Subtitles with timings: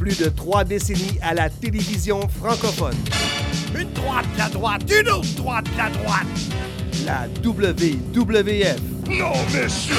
[0.00, 2.96] Plus de trois décennies à la télévision francophone.
[3.78, 6.26] Une droite, la droite, une autre droite, la droite.
[7.04, 8.80] La WWF.
[9.10, 9.96] No, monsieur!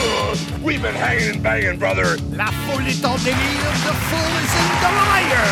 [0.63, 2.17] We've been hanging and banging, brother!
[2.35, 3.35] La foule est en délire,
[3.85, 5.45] the fool is in the liar.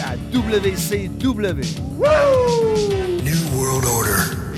[0.00, 1.62] La WCW.
[2.00, 2.45] Order.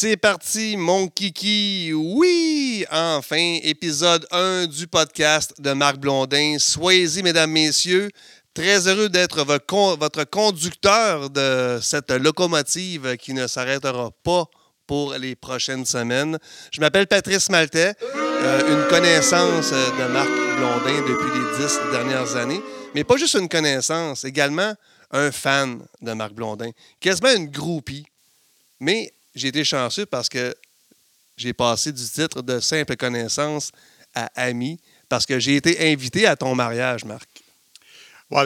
[0.00, 1.92] C'est parti, mon kiki.
[1.92, 6.54] Oui, enfin, épisode 1 du podcast de Marc Blondin.
[6.60, 8.08] Soyez-y, mesdames, messieurs.
[8.54, 14.44] Très heureux d'être votre conducteur de cette locomotive qui ne s'arrêtera pas
[14.86, 16.38] pour les prochaines semaines.
[16.70, 22.60] Je m'appelle Patrice Maltais, euh, une connaissance de Marc Blondin depuis les dix dernières années,
[22.94, 24.74] mais pas juste une connaissance, également
[25.10, 28.06] un fan de Marc Blondin, quasiment une groupie.
[28.78, 30.54] Mais j'ai été chanceux parce que
[31.36, 33.70] j'ai passé du titre de simple connaissance
[34.14, 37.28] à ami parce que j'ai été invité à ton mariage, Marc.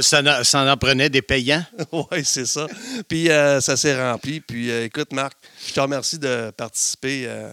[0.03, 1.65] Ça, en- ça en prenait des payants.
[1.93, 2.69] oui, c'est ça.
[3.09, 4.41] Puis euh, ça s'est rempli.
[4.41, 5.33] Puis euh, écoute, Marc,
[5.67, 7.51] je te remercie de participer euh,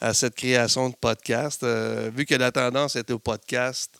[0.00, 1.64] à cette création de podcast.
[1.64, 3.92] Vu que la tendance était au podcast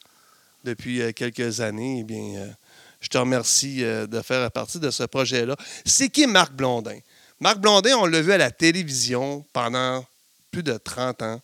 [0.64, 2.52] depuis quelques années, eh bien,
[3.00, 5.54] je te remercie de faire partie de ce projet-là.
[5.84, 6.98] C'est qui Marc Blondin?
[7.42, 10.06] Marc Blondin, on l'a vu à la télévision pendant
[10.52, 11.40] plus de 30 ans,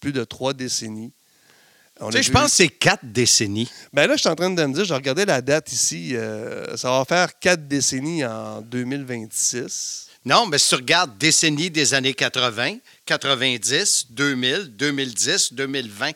[0.00, 1.12] plus de trois décennies.
[2.00, 3.70] On Tu sais, je pense que c'est quatre décennies.
[3.92, 6.76] ben là, je suis en train de me dire, je regardais la date ici, euh,
[6.76, 10.08] ça va faire quatre décennies en 2026.
[10.24, 16.10] Non, mais si tu regardes décennies des années 80, 90, 2000, 2010, 2020,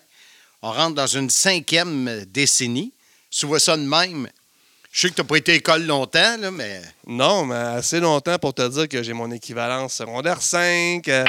[0.63, 2.93] on rentre dans une cinquième décennie.
[3.31, 4.29] Tu vois ça de même.
[4.93, 8.01] Je sais que tu n'as pas été à l'école longtemps, là, mais Non, mais assez
[8.01, 11.25] longtemps pour te dire que j'ai mon équivalence secondaire 5, euh,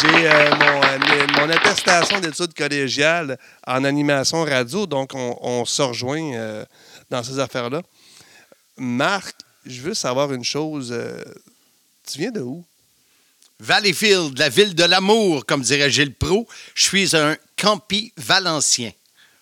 [0.00, 5.80] j'ai euh, mon, euh, mon attestation d'études collégiales en animation radio, donc on, on se
[5.80, 6.64] rejoint
[7.08, 7.80] dans ces affaires-là.
[8.76, 9.34] Marc,
[9.64, 10.94] je veux savoir une chose.
[12.06, 12.66] tu viens de où?
[13.58, 18.92] Valleyfield, la ville de l'amour, comme dirait Gilles Pro, je suis un campi valencien.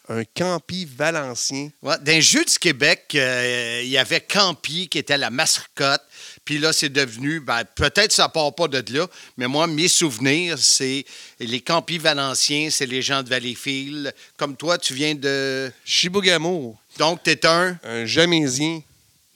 [0.08, 1.70] Un campi valencien.
[1.80, 6.02] Ouais, dans les Jeux du Québec, euh, il y avait Campi qui était la mascotte.
[6.44, 9.06] Puis là, c'est devenu, ben, peut-être ça part pas de là,
[9.38, 11.06] mais moi, mes souvenirs, c'est
[11.40, 14.14] les Campis valenciens, c'est les gens de Valleyfield.
[14.36, 15.72] Comme toi, tu viens de.
[15.86, 17.78] Chibougamau, Donc, tu es un?
[17.82, 18.82] un jamaisien.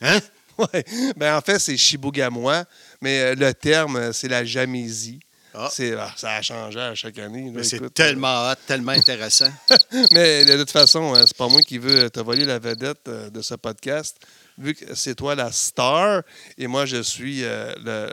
[0.03, 0.21] Hein?
[0.59, 2.65] Oui, ben en fait, c'est Chibougamois,
[3.01, 5.21] mais euh, le terme, euh, c'est la Jamésie.
[5.61, 5.69] Ah.
[5.73, 7.47] C'est, ah, ça a changé à chaque année.
[7.47, 9.51] là, Mais c'est écoute, tellement hot, tellement intéressant.
[9.71, 13.09] euh, mais de toute façon, euh, c'est pas moi qui veux te voler la vedette
[13.09, 14.17] euh, de ce podcast,
[14.57, 16.23] vu que c'est toi la star
[16.57, 18.11] et moi, je suis euh, le,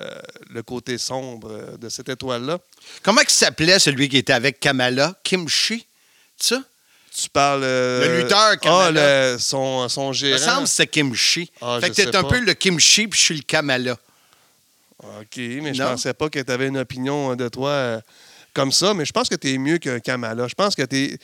[0.53, 2.57] le côté sombre euh, de cette étoile-là.
[3.03, 5.13] Comment il s'appelait celui qui était avec Kamala?
[5.23, 5.85] Kimchi?
[6.37, 6.61] Ça?
[7.15, 7.61] Tu parles.
[7.63, 9.31] euh, Le lutteur Ah, Kamala.
[9.33, 10.51] le- son, son Il me gérant.
[10.55, 11.51] semble que c'est Kimchi.
[11.61, 13.95] Ah, fait je que t'es un peu le Kimchi, puis je suis le Kamala.
[15.21, 18.01] OK, mais je pensais pas que tu avais une opinion euh, de toi euh,
[18.53, 20.47] comme ça, mais je pense que tu es mieux qu'un Kamala.
[20.47, 21.17] Je pense que tu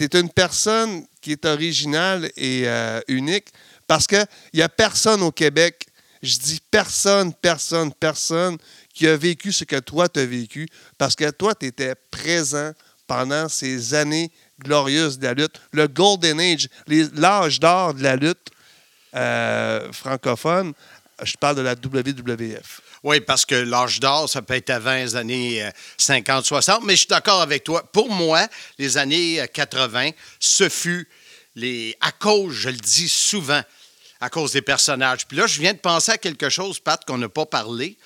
[0.00, 3.48] es, une personne qui est originale et euh, unique
[3.86, 5.86] parce qu'il n'y a personne au Québec,
[6.22, 8.56] je dis personne, personne, personne
[8.92, 10.68] qui a vécu ce que toi tu as vécu
[10.98, 12.72] parce que toi, tu étais présent
[13.06, 14.30] pendant ces années
[14.62, 18.50] glorieuses de la lutte, le Golden Age, l'âge d'or de la lutte
[19.14, 20.74] euh, francophone.
[21.22, 22.80] Je parle de la WWF.
[23.02, 26.94] Oui, parce que l'âge d'or, ça peut être avant les années euh, 50, 60, mais
[26.94, 27.82] je suis d'accord avec toi.
[27.92, 28.46] Pour moi,
[28.78, 31.08] les années euh, 80, ce fut
[31.54, 31.96] les.
[32.00, 33.62] à cause, je le dis souvent,
[34.20, 35.26] à cause des personnages.
[35.26, 37.96] Puis là, je viens de penser à quelque chose, Pat, qu'on n'a pas parlé.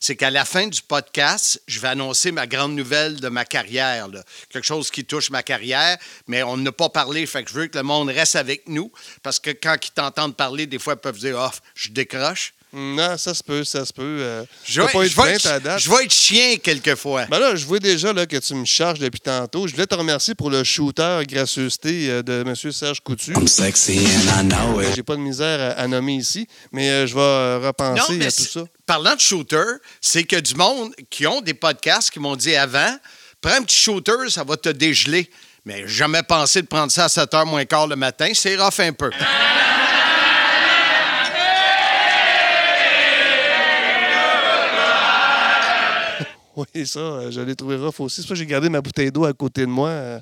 [0.00, 4.08] C'est qu'à la fin du podcast, je vais annoncer ma grande nouvelle de ma carrière.
[4.50, 5.96] Quelque chose qui touche ma carrière,
[6.26, 7.24] mais on n'a pas parlé.
[7.24, 8.90] Fait que je veux que le monde reste avec nous.
[9.22, 12.52] Parce que quand ils t'entendent parler, des fois, ils peuvent dire Ah, je décroche.
[12.74, 14.02] Non, ça se peut, ça se peut.
[14.02, 15.78] euh, Je vais, pas eu de je vais plainte à être, date.
[15.80, 17.26] je vais être chien quelquefois.
[17.26, 19.66] Ben là, je vois déjà là, que tu me charges depuis tantôt.
[19.68, 22.54] Je voulais te remercier pour le shooter gracieuseté euh, de M.
[22.72, 23.32] Serge Coutu.
[23.32, 24.94] I'm sexy and I know it.
[24.94, 28.42] J'ai pas de misère à, à nommer ici, mais euh, je vais repenser à tout
[28.44, 28.64] ça.
[28.86, 29.62] Parlant de shooter,
[30.00, 32.96] c'est que du monde qui ont des podcasts qui m'ont dit avant,
[33.42, 35.28] prends un petit shooter, ça va te dégeler.
[35.64, 38.30] Mais j'ai jamais pensé de prendre ça à 7h moins quart le matin.
[38.34, 39.10] C'est rough un peu.
[46.56, 48.20] Oui, ça, euh, je l'ai trouvé aussi.
[48.20, 49.88] C'est pour j'ai gardé ma bouteille d'eau à côté de moi.
[49.88, 50.20] euh,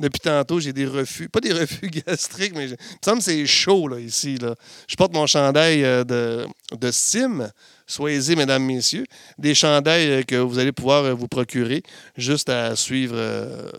[0.00, 1.28] depuis tantôt, j'ai des refus.
[1.28, 4.38] Pas des refus gastriques, mais j'ai- il me semble que c'est chaud là, ici.
[4.38, 4.54] Là.
[4.88, 6.46] Je porte mon chandail euh, de,
[6.76, 7.48] de Sim.
[7.90, 9.06] Soyez-y, mesdames, messieurs.
[9.38, 11.82] Des chandails euh, que vous allez pouvoir euh, vous procurer
[12.18, 13.70] juste à suivre euh,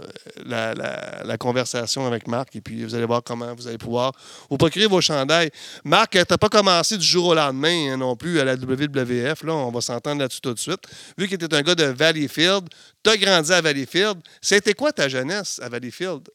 [0.45, 2.55] la, conversation avec Marc.
[2.55, 4.11] Et puis, vous allez voir comment vous allez pouvoir
[4.49, 5.51] vous procurer vos chandails.
[5.83, 9.43] Marc, tu n'as pas commencé du jour au lendemain hein, non plus à la WWF.
[9.43, 10.81] Là, on va s'entendre là-dessus tout de suite.
[11.15, 12.67] Vu que tu un gars de Valleyfield,
[13.03, 14.17] tu as grandi à Valleyfield.
[14.41, 16.27] C'était quoi ta jeunesse à Valleyfield?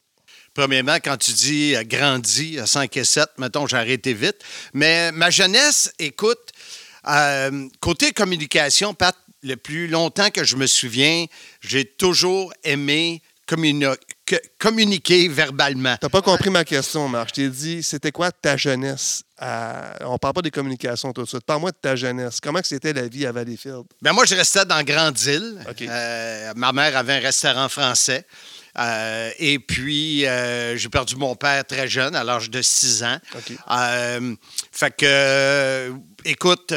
[0.55, 4.37] Premièrement, quand tu dis grandi à 5 et 7, mettons, j'ai arrêté vite.
[4.73, 6.44] Mais ma jeunesse, écoute,
[7.07, 8.93] euh, côté communication,
[9.43, 11.25] le plus longtemps que je me souviens,
[11.61, 13.85] j'ai toujours aimé communi-
[14.25, 15.95] que- communiquer verbalement.
[16.01, 17.29] T'as pas compris ma question, Marc.
[17.29, 19.23] Je t'ai dit, c'était quoi ta jeunesse?
[19.37, 21.43] à- On parle pas des communications tout de suite.
[21.45, 22.39] Parle-moi de ta jeunesse.
[22.41, 23.83] Comment c'était la vie à Valleyfield?
[24.01, 25.59] Ben moi, je restais dans Grande-Île.
[25.81, 28.25] Euh, ma mère avait un restaurant français.
[28.77, 33.17] Euh, et puis, euh, j'ai perdu mon père très jeune, à l'âge de 6 ans.
[33.71, 34.35] Euh,
[34.71, 35.93] fait que,
[36.25, 36.73] écoute,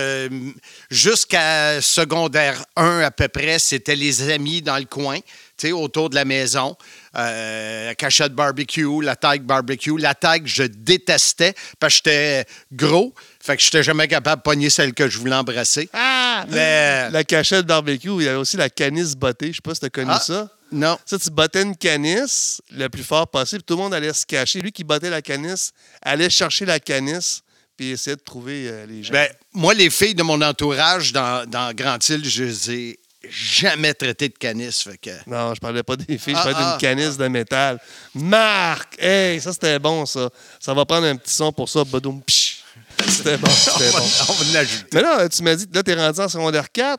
[0.90, 5.18] jusqu'à secondaire 1 à peu près, c'était les amis dans le coin,
[5.56, 6.76] tu sais, autour de la maison.
[7.18, 9.98] Euh, la cachette barbecue, la tag barbecue.
[9.98, 13.12] La tag, je détestais parce que j'étais gros.
[13.40, 15.88] Fait que j'étais jamais capable de pogner celle que je voulais embrasser.
[15.92, 16.44] Ah!
[16.48, 19.48] Mais- La cachette barbecue, il y avait aussi la canisse bottée.
[19.48, 20.20] Je sais pas si tu as connu Ah.
[20.20, 20.48] ça.
[20.70, 20.98] Non.
[21.06, 24.60] Ça, tu bottais une canisse le plus fort possible, tout le monde allait se cacher.
[24.60, 25.72] Lui qui bottait la canisse
[26.02, 27.40] allait chercher la canisse
[27.76, 29.12] puis essayer de trouver euh, les gens.
[29.12, 34.28] Ben, moi, les filles de mon entourage dans, dans Grand-Île, je les ai jamais traitées
[34.28, 34.72] de canis.
[34.84, 35.10] Fait que...
[35.26, 37.80] non, je parlais pas des filles, je Ah, parlais ah, d'une canisse de métal.
[38.14, 38.96] Marc!
[38.98, 40.30] Hey, ça c'était bon, ça.
[40.60, 41.84] Ça va prendre un petit son pour ça.
[41.84, 42.62] Badoum, psh.
[43.06, 44.04] C'était bon, c'était bon.
[44.28, 44.86] On va l'ajouter.
[44.92, 46.98] Mais là, tu m'as dit, là, t'es rendu en secondaire 4.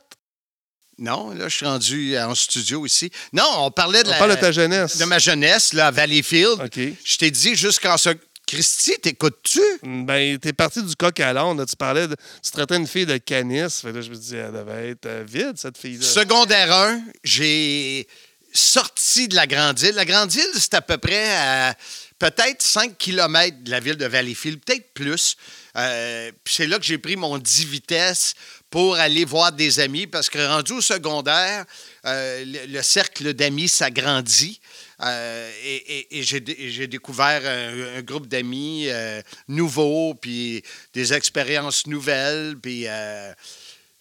[1.01, 3.10] Non, là, je suis rendu en studio ici.
[3.31, 4.98] Non, on parlait de, On la- parle de ta jeunesse.
[4.98, 6.60] de ma jeunesse, là, à Valleyfield.
[6.62, 6.77] OK.
[7.06, 8.10] Je t'ai dit jusqu'en ce...
[8.49, 9.61] Christy, t'écoutes-tu?
[9.83, 11.63] Ben, t'es parti du coq à l'âne.
[11.67, 12.15] Tu parlais de.
[12.43, 13.81] Tu traitais une fille de canisse.
[13.81, 16.03] Fait là, je me disais, elle devait être euh, vide, cette fille-là.
[16.03, 18.07] Secondaire 1, j'ai
[18.51, 19.93] sorti de la Grande Île.
[19.93, 21.75] La Grande Île, c'est à peu près à
[22.17, 25.35] peut-être 5 km de la ville de Valleyfield, peut-être plus.
[25.77, 28.33] Euh, c'est là que j'ai pris mon 10 vitesses
[28.71, 31.65] pour aller voir des amis parce que rendu au secondaire,
[32.05, 34.59] euh, le, le cercle d'amis s'agrandit.
[35.01, 40.61] Euh, et et- et j'ai découvert un, un groupe d'amis euh, nouveaux, puis
[40.93, 43.31] des expériences nouvelles, puis euh,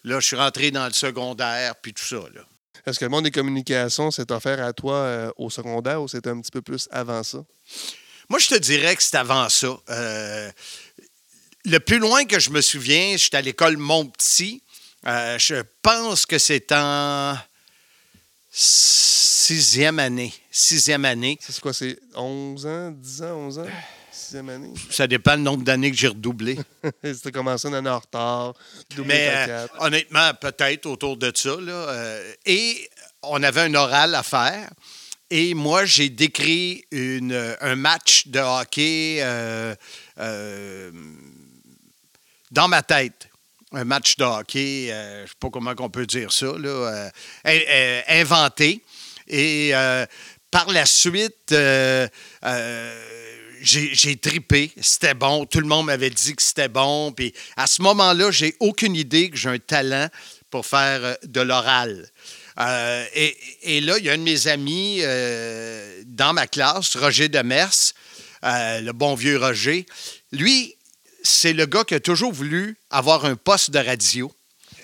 [0.03, 2.17] là, je suis rentré dans le secondaire, puis tout ça.
[2.33, 2.41] Là.
[2.85, 6.41] Est-ce que le monde des communications s'est offert à toi au secondaire ou c'était un
[6.41, 7.45] petit peu plus avant ça?
[8.29, 9.77] Moi, je te dirais que c'est avant ça.
[11.65, 14.63] Le plus loin que je me souviens, j'étais à l'école Montpetit.
[15.05, 17.37] Je pense que c'est en
[18.49, 20.33] sixième année.
[20.51, 21.37] Sixième année.
[21.41, 21.73] C'est quoi?
[21.73, 23.65] C'est 11 ans, 10 ans, 11 ans?
[24.11, 24.73] Sixième année?
[24.91, 26.57] Ça dépend le nombre d'années que j'ai redoublé.
[27.03, 28.53] C'était commencé une année en retard.
[28.95, 31.55] doublé Mais euh, honnêtement, peut-être autour de ça.
[31.59, 32.89] Là, euh, et
[33.23, 34.69] on avait un oral à faire.
[35.31, 39.75] Et moi, j'ai décrit une, un match de hockey euh,
[42.51, 43.28] dans ma tête.
[43.71, 46.69] Un match de hockey, euh, je ne sais pas comment on peut dire ça, là,
[46.69, 47.09] euh,
[47.45, 48.81] euh, inventé.
[49.27, 49.73] Et
[50.49, 51.53] par la suite,
[53.61, 54.71] j'ai tripé.
[54.81, 55.45] C'était bon.
[55.45, 57.11] Tout le monde m'avait dit que c'était bon.
[57.11, 60.07] Puis à ce moment-là, j'ai aucune idée que j'ai un talent
[60.49, 62.09] pour faire de l'oral.
[63.13, 65.01] Et, là, il y a un de mes amis
[66.07, 67.93] dans ma classe, Roger Demers,
[68.41, 69.85] le bon vieux Roger.
[70.31, 70.75] Lui,
[71.23, 74.31] c'est le gars qui a toujours voulu avoir un poste de radio.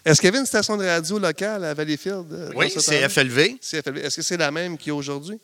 [0.04, 2.32] Est-ce qu'il y avait une station de radio locale à Valleyfield?
[2.32, 3.08] euh, Oui, c'est?
[3.10, 3.58] FLV.
[3.62, 5.39] Est-ce que c'est la même qu'il y a aujourd'hui?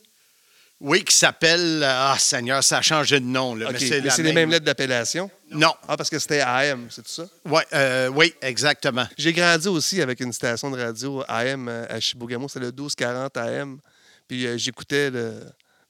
[0.79, 1.83] Oui, qui s'appelle.
[1.83, 3.53] Ah, Seigneur, ça a changé de nom.
[3.55, 5.29] Là, mais c'est les même- mêmes lettres d'appellation?
[5.51, 5.73] Non.
[5.87, 7.27] Ah, parce que c'était AM, c'est tout ça?
[7.45, 9.07] Ouais, euh, oui, exactement.
[9.17, 12.47] J'ai grandi aussi avec une station de radio AM euh, à Chibougamau.
[12.47, 13.79] C'était le 1240 AM.
[14.27, 15.11] Puis euh, j'écoutais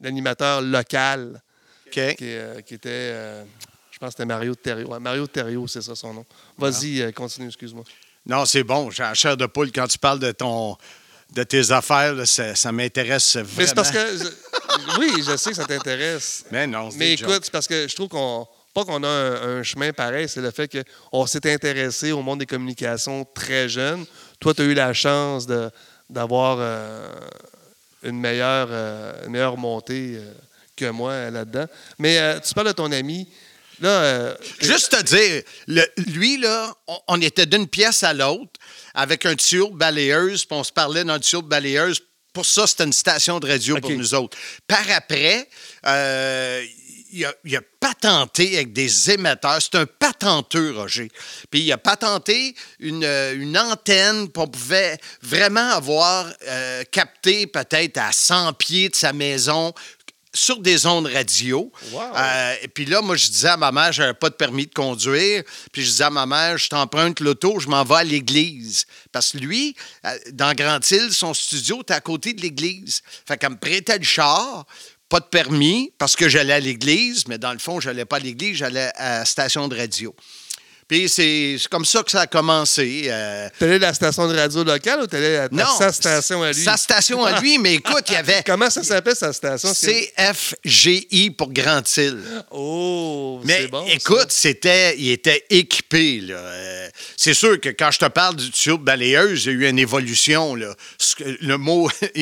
[0.02, 1.42] l'animateur local
[1.98, 3.44] euh, qui était.
[4.02, 4.56] Je pense que c'était Mario.
[4.90, 6.26] Ouais, Mario Thériault, c'est ça son nom.
[6.58, 7.84] Vas-y, euh, continue, excuse-moi.
[8.26, 8.90] Non, c'est bon.
[8.90, 10.76] J'ai la chair de poule quand tu parles de ton
[11.32, 12.16] de tes affaires.
[12.16, 13.52] là, ça ça m'intéresse vraiment.
[13.60, 14.00] Mais c'est parce que.
[14.18, 16.46] je- oui, je sais que ça t'intéresse.
[16.52, 18.48] Mais non, c'est Mais écoute, c'est parce que je trouve qu'on.
[18.74, 20.68] Pas qu'on a un, un chemin pareil, c'est le fait
[21.12, 24.06] qu'on s'est intéressé au monde des communications très jeune.
[24.40, 25.70] Toi, tu as eu la chance de-
[26.10, 27.08] d'avoir euh,
[28.02, 30.32] une, meilleure, euh, une meilleure montée euh,
[30.76, 31.66] que moi là-dedans.
[32.00, 33.28] Mais tu parles de ton ami.
[33.82, 38.52] Là, euh, Juste te dire, le- lui, là, on, on était d'une pièce à l'autre
[38.94, 42.00] avec un tuyau de balayeuse, puis on se parlait dans le tuyau de balayeuse.
[42.34, 44.38] Pour ça, c'était une station de radio pour nous autres.
[44.68, 45.50] Par après,
[45.86, 46.64] euh,
[47.14, 49.60] il a, il a patenté avec des émetteurs.
[49.62, 51.10] C'est un patenteux, Roger.
[51.50, 57.98] Puis il a patenté une, euh, une antenne qu'on pouvait vraiment avoir euh, capté peut-être
[57.98, 59.74] à 100 pieds de sa maison
[60.34, 61.72] sur des ondes radio.
[61.92, 62.02] Wow.
[62.16, 64.74] Euh, et puis là, moi, je disais à ma mère, j'avais pas de permis de
[64.74, 65.44] conduire.
[65.72, 68.86] Puis je disais à ma mère, je t'emprunte l'auto, je m'en vais à l'église.
[69.12, 73.02] Parce que lui, euh, dans Grand-Île, son studio était à côté de l'église.
[73.28, 74.66] Fait qu'elle me prêtait le char,
[75.10, 78.20] pas de permis, parce que j'allais à l'église, mais dans le fond, j'allais pas à
[78.20, 80.16] l'église, j'allais à la station de radio.
[80.92, 83.04] Puis c'est comme ça que ça a commencé.
[83.06, 86.52] euh, t'allais à la station de radio locale ou t'allais à, non, sa station à
[86.52, 86.62] lui?
[86.62, 89.72] Sa station à lui, mais écoute, il y avait Comment ça s'appelle sa station?
[89.72, 92.20] CFGI pour Grand-Île.
[92.52, 93.86] Oh, Mais c'est bon.
[93.88, 96.20] écoute, c'était, il était équipé.
[96.20, 96.36] là.
[96.36, 99.70] Euh, c'est sûr que quand je te parle du de balayeuse, il y a eu
[99.70, 100.56] une évolution.
[100.56, 100.74] Là.
[101.40, 101.90] Le, mot,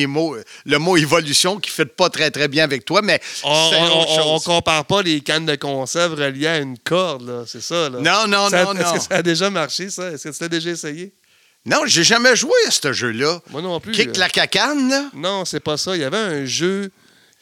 [0.64, 4.34] le évolution qui ne fait pas très, très bien avec toi, mais On, on, on-
[4.36, 7.42] on compare pas les cannes de conserve reliées à une corde, là.
[7.48, 7.98] C'est ça, là.
[8.00, 10.10] Non, non, Ça- non, Est-ce que ça a déjà marché, ça?
[10.10, 11.12] Est-ce que tu l'as déjà essayé?
[11.66, 13.40] Non, j'ai jamais joué à ce jeu-là.
[13.50, 13.92] Moi non plus.
[13.92, 15.10] Kick euh, la cacane, là?
[15.14, 15.94] Non, c'est pas ça.
[15.94, 16.90] Il y avait un jeu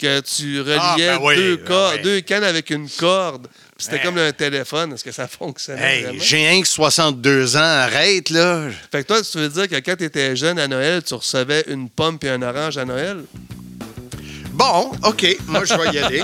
[0.00, 2.02] que tu Ah, reliais ben oui, deux, ben cor- oui.
[2.02, 3.46] deux cannes avec une corde.
[3.80, 4.04] C'était Ben.
[4.06, 4.92] comme un téléphone.
[4.92, 6.18] Est-ce que ça fonctionnait Hey, vraiment?
[6.20, 8.68] j'ai un que 62 ans, arrête, là.
[8.90, 11.64] Fait que toi, tu veux dire que quand tu étais jeune à Noël, tu recevais
[11.68, 13.18] une pomme et un orange à Noël?
[14.58, 16.22] Bon, OK, moi, je vais y aller.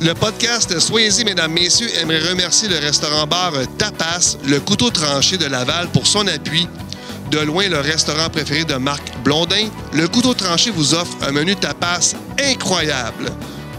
[0.00, 5.88] Le podcast Soyez-y, mesdames, messieurs, aimerait remercier le restaurant-bar Tapas, le couteau tranché de Laval,
[5.88, 6.66] pour son appui.
[7.30, 11.54] De loin, le restaurant préféré de Marc Blondin, le couteau tranché vous offre un menu
[11.54, 13.30] tapas incroyable.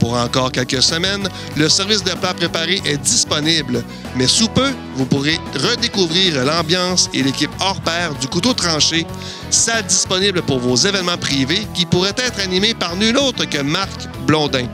[0.07, 3.83] Pour encore quelques semaines, le service de plats préparés est disponible,
[4.15, 9.05] mais sous peu, vous pourrez redécouvrir l'ambiance et l'équipe hors pair du couteau tranché,
[9.49, 14.07] salle disponible pour vos événements privés qui pourraient être animés par nul autre que Marc
[14.25, 14.67] Blondin.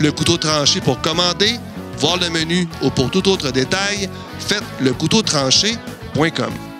[0.00, 1.58] Le couteau tranché pour commander,
[1.98, 6.73] voir le menu ou pour tout autre détail, faites lecouteautranché.com.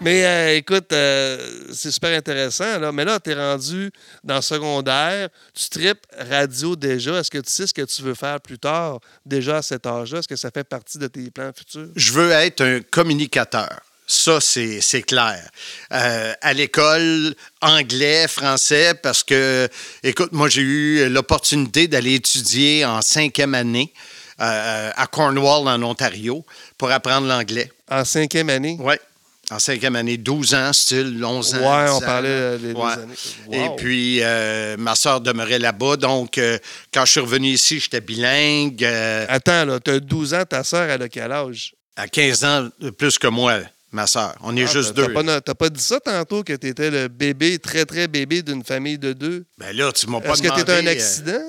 [0.00, 2.78] Mais euh, écoute, euh, c'est super intéressant.
[2.78, 2.92] Là.
[2.92, 3.90] Mais là, tu es rendu
[4.22, 5.28] dans le secondaire.
[5.52, 7.18] Tu tripes radio déjà.
[7.18, 10.20] Est-ce que tu sais ce que tu veux faire plus tard, déjà à cet âge-là?
[10.20, 11.88] Est-ce que ça fait partie de tes plans futurs?
[11.96, 13.80] je veux être un communicateur.
[14.06, 15.50] Ça, c'est clair.
[15.92, 19.68] Euh, à l'école, anglais, français, parce que,
[20.02, 23.92] écoute, moi, j'ai eu l'opportunité d'aller étudier en cinquième année
[24.38, 26.46] à Cornwall, en Ontario,
[26.78, 27.70] pour apprendre l'anglais.
[27.90, 28.76] En cinquième année?
[28.78, 28.94] Oui.
[29.50, 31.58] En cinquième année, 12 ans, style 11 ans.
[31.58, 32.92] Ouais, 10 on parlait euh, des, Ouais.
[32.92, 33.64] années.
[33.64, 35.96] Et puis, euh, ma soeur demeurait là-bas.
[35.96, 36.58] Donc, euh,
[36.92, 38.84] quand je suis revenu ici, j'étais bilingue.
[38.84, 41.74] euh, Attends, là, tu as 12 ans, ta sœur, elle a quel âge?
[41.96, 43.54] à 15 ans plus que moi,
[43.90, 44.36] ma soeur.
[44.42, 45.12] On est Ah, juste deux.
[45.12, 48.62] T'as pas, pas dit ça tantôt que tu étais le bébé, très, très bébé d'une
[48.62, 49.44] famille de deux?
[49.58, 51.42] Ben là, tu m'as pas Est-ce que tu un accident?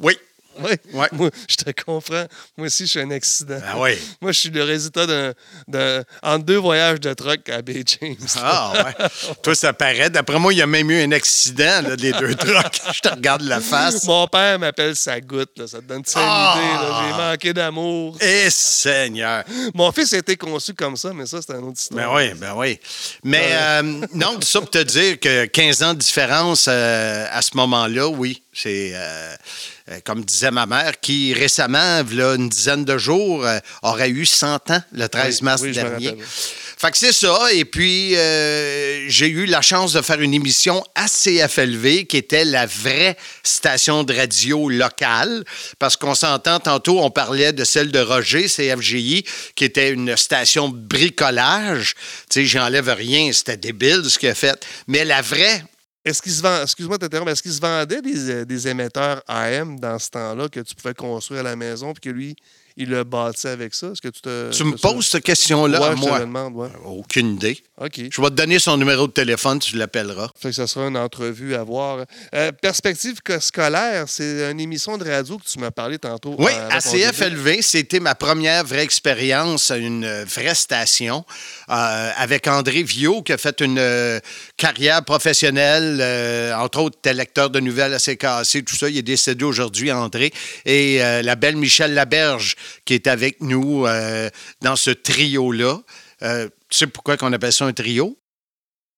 [0.00, 0.18] Oui.
[0.60, 0.72] Oui.
[0.92, 1.08] Ouais.
[1.12, 2.24] Moi, je te comprends.
[2.56, 3.58] Moi aussi, je suis un accident.
[3.66, 3.92] Ah oui.
[4.20, 5.32] Moi, je suis le résultat d'un,
[5.68, 8.16] d'un- entre deux voyages de truck à Bay James.
[8.42, 9.06] Ah, ouais.
[9.42, 10.10] Toi, ça paraît.
[10.10, 12.80] D'après moi, il y a même eu un accident, là, des deux trucks.
[12.94, 14.04] Je te regarde la face.
[14.04, 15.50] Mon père m'appelle sa goutte.
[15.58, 15.66] là.
[15.66, 16.54] Ça te donne ça une Ah!
[16.56, 16.72] idée.
[16.72, 17.02] là.
[17.06, 18.16] J'ai manqué d'amour.
[18.20, 19.44] Eh, Seigneur.
[19.74, 22.12] Mon fils a été conçu comme ça, mais ça, c'est une autre histoire.
[22.12, 22.78] Ben oui, ben oui.
[23.24, 23.82] Mais euh,
[24.14, 28.42] non, ça pour te dire que 15 ans de différence euh, à ce moment-là, oui.
[28.58, 29.36] C'est, euh,
[29.90, 34.24] euh, comme disait ma mère, qui récemment, il une dizaine de jours, euh, aurait eu
[34.24, 36.16] 100 ans, le 13 Oui, mars oui, dernier.
[36.78, 37.52] Fait que c'est ça.
[37.52, 42.46] Et puis, euh, j'ai eu la chance de faire une émission à CFLV, qui était
[42.46, 45.44] la vraie station de radio locale.
[45.78, 50.68] Parce qu'on s'entend, tantôt, on parlait de celle de Roger, CFGI, qui était une station
[50.68, 51.94] bricolage.
[52.30, 54.58] Tu sais, j'enlève rien, c'était débile ce qu'il a fait.
[54.88, 55.62] Mais la vraie
[56.06, 56.98] Est-ce qu'il se vend, excuse-moi
[57.28, 61.40] est-ce se vendait des, euh, des émetteurs AM dans ce temps-là que tu pouvais construire
[61.40, 62.36] à la maison puis que lui,
[62.76, 63.88] il le bâtissait avec ça?
[63.88, 64.50] Est-ce que tu te.
[64.50, 66.20] Tu me poses cette question-là Ouais, à je te moi?
[66.20, 66.68] demande, ouais.
[66.84, 67.58] Aucune idée.
[67.80, 68.00] OK.
[68.10, 70.28] Je vais te donner son numéro de téléphone, tu l'appelleras.
[70.40, 72.04] Fait que ça sera une entrevue à voir.
[72.34, 76.34] Euh, Perspective scolaire, c'est une émission de radio que tu m'as parlé tantôt.
[76.38, 81.24] Oui, euh, qu'on ACFLV, c'était ma première vraie expérience à une euh, vraie station
[81.68, 84.20] euh, avec André Viau qui a fait une euh,
[84.56, 88.88] carrière professionnelle, euh, entre autres était lecteur de nouvelles à CKC, tout ça.
[88.88, 90.32] Il est décédé aujourd'hui, André.
[90.64, 94.28] Et euh, la belle Michelle Laberge qui est avec nous euh,
[94.60, 95.78] dans ce trio-là.
[96.22, 98.18] Euh, tu sais pourquoi on appelle ça un trio?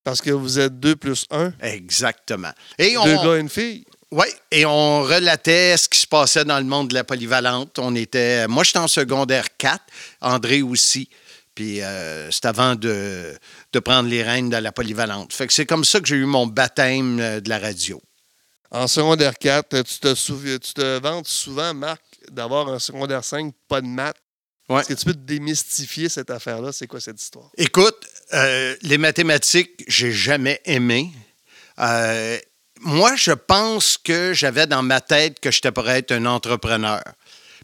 [0.04, 2.52] Parce que vous êtes deux plus un, Exactement.
[2.78, 3.84] Et on, deux gars et une fille.
[4.10, 7.78] Oui, et on relatait ce qui se passait dans le monde de la polyvalente.
[7.78, 9.82] On était, moi, j'étais en secondaire 4,
[10.22, 11.10] André aussi.
[11.54, 13.36] Puis euh, c'est avant de,
[13.72, 15.32] de prendre les rênes de la polyvalente.
[15.34, 18.00] Fait que c'est comme ça que j'ai eu mon baptême euh, de la radio.
[18.70, 23.52] En secondaire 4, tu te, souvi- tu te vantes souvent, Marc, d'avoir un secondaire 5,
[23.68, 24.16] pas de maths.
[24.68, 24.80] Ouais.
[24.80, 26.72] Est-ce que tu peux te démystifier cette affaire-là?
[26.72, 27.50] C'est quoi cette histoire?
[27.56, 27.96] Écoute,
[28.34, 31.10] euh, les mathématiques, j'ai jamais aimé.
[31.78, 32.38] Euh,
[32.80, 37.02] moi, je pense que j'avais dans ma tête que j'étais pour être un entrepreneur.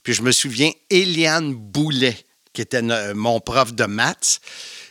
[0.03, 2.17] Puis je me souviens, Eliane Boulet,
[2.53, 4.41] qui était no- mon prof de maths.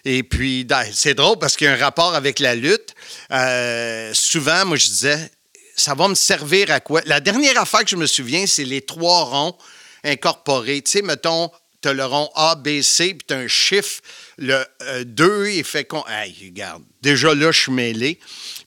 [0.06, 2.94] Et puis, dans- c'est drôle parce qu'il y a un rapport avec la lutte.
[3.32, 5.32] Euh, souvent, moi, je disais,
[5.76, 7.02] ça va me servir à quoi?
[7.06, 9.58] La dernière affaire que je me souviens, c'est les trois ronds
[10.04, 10.82] incorporés.
[10.82, 11.50] Tu sais, mettons,
[11.82, 14.02] tu as le rond A, B, C, puis tu as un chiffre,
[14.38, 14.64] le
[15.04, 16.04] 2, il fait qu'on.
[16.08, 18.20] Hey, regarde, déjà là, je suis mêlé.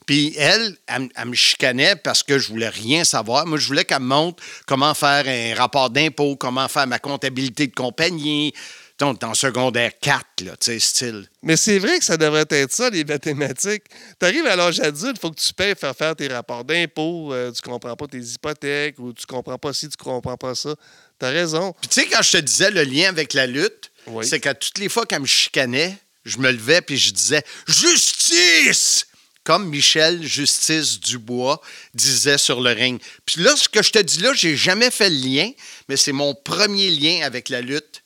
[0.05, 3.45] Puis elle, elle, me- elle me chicanait parce que je voulais rien savoir.
[3.45, 7.67] Moi, je voulais qu'elle me montre comment faire un rapport d'impôt, comment faire ma comptabilité
[7.67, 8.53] de compagnie.
[8.99, 11.27] Donc, en secondaire 4, là, tu sais, style.
[11.43, 13.83] Mais c'est vrai que ça devrait être ça, les mathématiques.
[14.19, 17.31] Tu arrives à l'âge adulte, il faut que tu payes faire faire tes rapports d'impôts,
[17.31, 20.75] euh, tu comprends pas tes hypothèques ou tu comprends pas ci, tu comprends pas ça.
[21.19, 21.73] T'as raison.
[21.79, 24.25] Puis tu sais, quand je te disais le lien avec la lutte, Oui.
[24.25, 29.05] c'est qu'à toutes les fois qu'elle me chicanait, je me levais puis je disais Justice!
[29.43, 31.61] Comme Michel Justice Dubois
[31.93, 32.99] disait sur le ring.
[33.25, 35.51] Puis là, ce que je te dis là, j'ai jamais fait le lien,
[35.87, 38.03] mais c'est mon premier lien avec la lutte.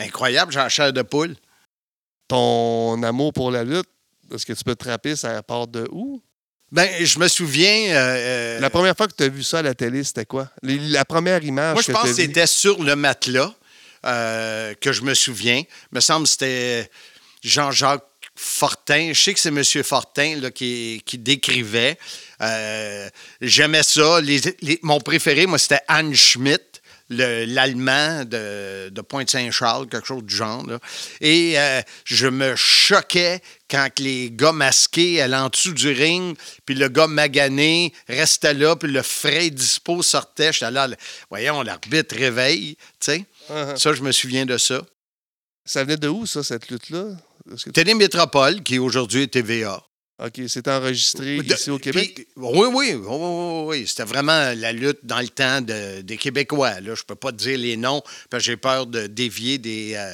[0.00, 1.36] Incroyable, j'ai la chair de poule.
[2.28, 3.88] Ton amour pour la lutte,
[4.32, 6.22] est-ce que tu peux te rappeler, ça part de où?
[6.70, 7.90] Ben, je me souviens.
[7.94, 10.48] euh, euh, La première fois que tu as vu ça à la télé, c'était quoi?
[10.62, 13.52] Les- La première image Moi, je que pense que c'était sur le matelas
[14.06, 15.58] euh, que je me souviens.
[15.58, 16.88] Il me semble que c'était
[17.42, 18.04] Jean-Jacques
[18.36, 19.10] Fortin.
[19.12, 19.62] Je sais que c'est M.
[19.82, 21.98] Fortin là, qui, qui décrivait.
[22.40, 23.08] Euh,
[23.40, 24.20] J'aimais ça.
[24.20, 26.62] Les- les- mon préféré, moi, c'était Anne Schmidt.
[27.10, 30.64] Le- l'allemand de, de Pointe-Saint-Charles, quelque chose du genre.
[30.66, 30.78] là.
[31.20, 36.74] Et euh, je me choquais quand les gars masqués allaient en dessous du ring, puis
[36.74, 40.52] le gars magané restait là, puis le frais dispo sortait.
[40.52, 40.88] J'étais là,
[41.28, 43.24] voyons, l'arbitre réveille, tu sais.
[43.50, 43.76] Uh-huh.
[43.76, 44.80] Ça, je me souviens de ça.
[45.64, 47.04] Ça venait de où, ça, cette lutte-là?
[47.48, 49.82] Que tu- Télémétropole, qui aujourd'hui est TVA.
[50.22, 52.26] OK, c'est enregistré De- ici au Québec?
[52.36, 53.86] oui, oui, oui, oui, oui.
[53.88, 56.74] C'était vraiment la lutte dans le temps de- des Québécois.
[56.80, 56.94] Là.
[56.94, 59.94] Je ne peux pas te dire les noms parce que j'ai peur de dévier des,
[59.94, 60.12] euh,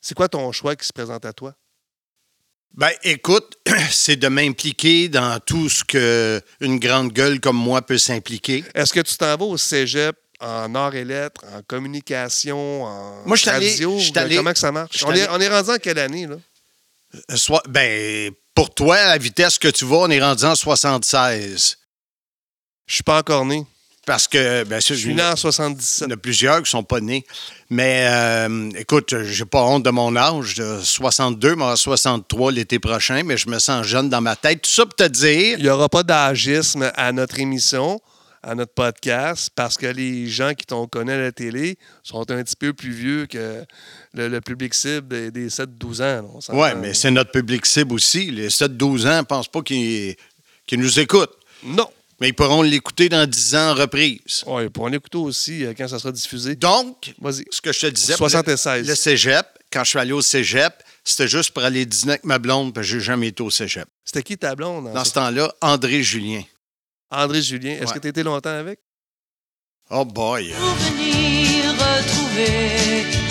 [0.02, 1.54] C'est quoi ton choix qui se présente à toi?
[2.74, 3.58] Ben, écoute,
[3.92, 8.64] c'est de m'impliquer dans tout ce que une grande gueule comme moi peut s'impliquer.
[8.74, 13.36] Est-ce que tu t'en vas au cégep en arts et lettres, en communication, en Moi,
[13.38, 14.00] je allé- radio?
[14.00, 15.04] je allé- Comment que ça marche?
[15.04, 16.38] est, on est rendu en quelle année, là?
[17.32, 20.56] Euh, Soit, ben, pour toi, à la vitesse que tu vas, on est rendu en
[20.56, 21.78] 76.
[22.88, 23.64] Je suis pas encore né.
[24.10, 26.08] Parce que, bien sûr, Je suis né en 77.
[26.08, 27.24] Il y en a plusieurs qui sont pas nés.
[27.70, 30.56] Mais euh, écoute, j'ai pas honte de mon âge.
[30.56, 34.64] de 62, mais 63 l'été prochain, mais je me sens jeune dans ma tête.
[34.64, 35.60] Tout ça pour te dire.
[35.60, 38.02] Il n'y aura pas d'agisme à notre émission,
[38.42, 42.44] à notre podcast, parce que les gens qui t'ont connu à la télé sont un
[42.44, 43.64] petit peu plus vieux que
[44.16, 46.40] le, le public cible des, des 7-12 ans.
[46.54, 48.32] Oui, mais c'est notre public cible aussi.
[48.32, 50.16] Les 7-12 ans ne pensent pas qu'ils
[50.66, 51.38] qu'ils nous écoutent.
[51.64, 51.88] Non.
[52.22, 54.44] Mais ils pourront l'écouter dans 10 ans en reprise.
[54.48, 56.56] Oui, pour en écouter aussi euh, quand ça sera diffusé.
[56.56, 57.46] Donc, Vas-y.
[57.52, 58.18] ce que je te disais.
[58.18, 58.84] pour 76.
[58.84, 62.24] Le, le cégep, quand je suis allé au cégep, c'était juste pour aller dîner avec
[62.26, 63.88] ma blonde, parce que j'ai jamais été au cégep.
[64.04, 64.92] C'était qui ta blonde?
[64.94, 66.44] Dans ce temps-là, André Julien.
[67.10, 67.72] André Julien.
[67.74, 67.94] Est-ce Ouais.
[67.94, 68.80] que tu étais longtemps avec?
[69.90, 70.52] Oh boy.
[70.54, 73.02] Souvenir retrouvé.
[73.04, 73.29] Souvenir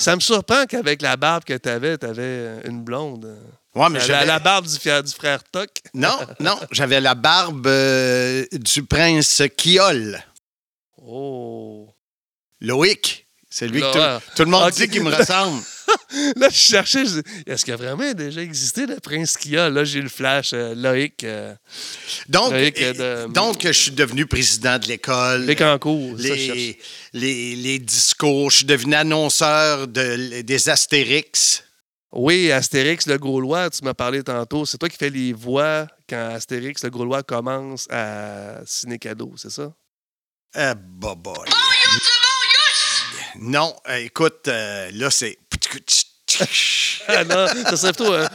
[0.00, 3.36] Ça me surprend qu'avec la barbe que tu avais, tu avais une blonde.
[3.74, 5.68] Ouais, mais j'avais- la barbe du, du frère Toc.
[5.94, 10.22] Non, non, j'avais la barbe euh, du prince Kiol,
[11.02, 11.88] Oh.
[12.60, 13.26] Loïc.
[13.48, 14.74] C'est lui que tout, tout le monde ok.
[14.74, 15.60] dit qu'il me ressemble.
[16.36, 19.52] Là, je cherchais, je dis, est-ce qu'il y a vraiment déjà existé le prince qu'il
[19.52, 19.68] y a?
[19.70, 21.54] Là, j'ai le flash, euh, Loïc, euh,
[22.28, 25.44] Donc, Loïc, euh, euh, de- donc, je suis devenu président de l'école.
[25.46, 26.18] Loïc en cours.
[26.18, 26.56] ça, je cherche.
[26.56, 26.78] les,
[27.12, 28.50] les, les discours.
[28.50, 31.64] Je suis devenu annonceur de, des Astérix.
[32.12, 34.66] Oui, Astérix, le Gaulois, tu m'as parlé tantôt.
[34.66, 39.50] C'est toi qui fais les voix quand Astérix, le Gaulois, commence à Ciné Cadeau, c'est
[39.50, 39.72] ça?
[40.56, 41.36] Euh, bah, boy.
[43.38, 45.38] Non, euh, écoute, euh, là, c'est.
[47.08, 48.12] Ah non, ça serait plutôt.
[48.12, 48.26] euh,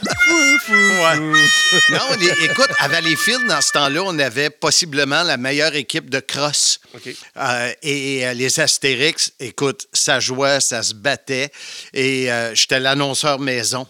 [0.68, 1.18] Ouais.
[1.90, 6.20] Non, les- écoute, à Valleyfield, dans ce temps-là, on avait possiblement la meilleure équipe de
[6.20, 6.78] cross.
[7.38, 11.50] Euh, et euh, les Astérix, écoute, ça jouait, ça se battait.
[11.94, 13.86] Et euh, j'étais l'annonceur maison.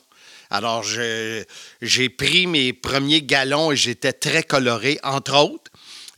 [0.51, 5.01] Alors, j'ai pris mes premiers galons et j'étais très coloré.
[5.03, 5.71] Entre autres,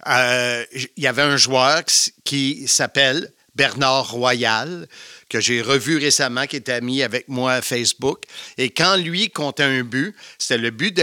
[0.07, 1.81] euh, il y avait un joueur
[2.25, 4.87] qui s'appelle Bernard Royal,
[5.29, 8.23] que j'ai revu récemment, qui était ami avec moi à Facebook.
[8.57, 11.03] Et quand lui comptait un but, c'était le but de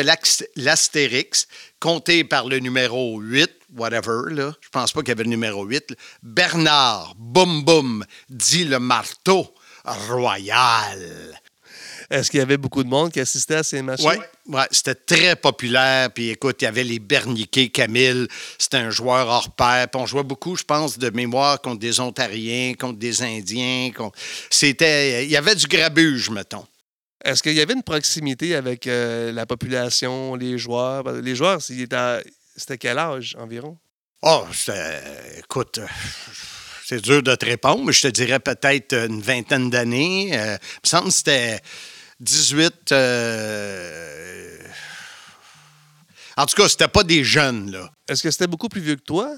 [0.56, 1.48] l'Astérix,
[1.82, 4.54] compté par le numéro 8, whatever.
[4.62, 5.92] Je pense pas qu'il y avait le numéro 8.
[5.92, 5.98] là.
[6.24, 11.40] Bernard, boum boum, dit le marteau royal.
[12.10, 14.02] Est-ce qu'il y avait beaucoup de monde qui assistait à ces matchs?
[14.04, 14.16] Oui,
[14.48, 16.12] ouais, c'était très populaire.
[16.12, 19.88] Puis écoute, il y avait les Berniquets, Camille, c'était un joueur hors pair.
[19.90, 23.92] Puis on jouait beaucoup, je pense, de mémoire contre des Ontariens, contre des Indiens.
[23.96, 24.18] contre-
[24.50, 26.66] C'était, il y avait du grabuge, mettons.
[27.24, 31.12] Est-ce qu'il y avait une proximité avec euh, la population, les joueurs?
[31.12, 33.78] Les joueurs, c'était quel âge environ?
[34.22, 35.02] Oh, c'était,
[35.40, 35.80] écoute,
[36.86, 40.38] c'est dur de te répondre, mais je te dirais peut-être une vingtaine d'années.
[40.38, 41.60] Euh, il me semble que c'était
[42.20, 42.92] 18.
[42.92, 44.58] euh,
[46.38, 47.90] En tout cas, c'était pas des jeunes, là.
[48.10, 49.32] Est-ce que c'était beaucoup plus vieux que toi?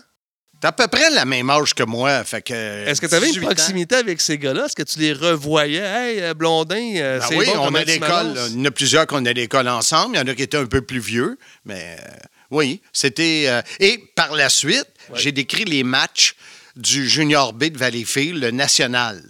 [0.60, 2.54] T'as à peu près la même âge que moi, fait que...
[2.88, 3.50] Est-ce que tu avais une 18 ans.
[3.50, 4.66] proximité avec ces gars-là?
[4.66, 5.78] Est-ce que tu les revoyais?
[5.84, 8.34] Hey, euh, Blondin, euh, Ben c'est oui, bon, on a l'école.
[8.50, 10.16] Il y en a plusieurs qu'on a l'école ensemble.
[10.16, 11.38] Il y en a qui étaient un peu plus vieux.
[11.66, 12.08] Mais euh,
[12.50, 13.44] oui, c'était.
[13.48, 16.36] euh, et par la suite, j'ai décrit les matchs
[16.76, 19.22] du Junior B de Valleyfield, le national.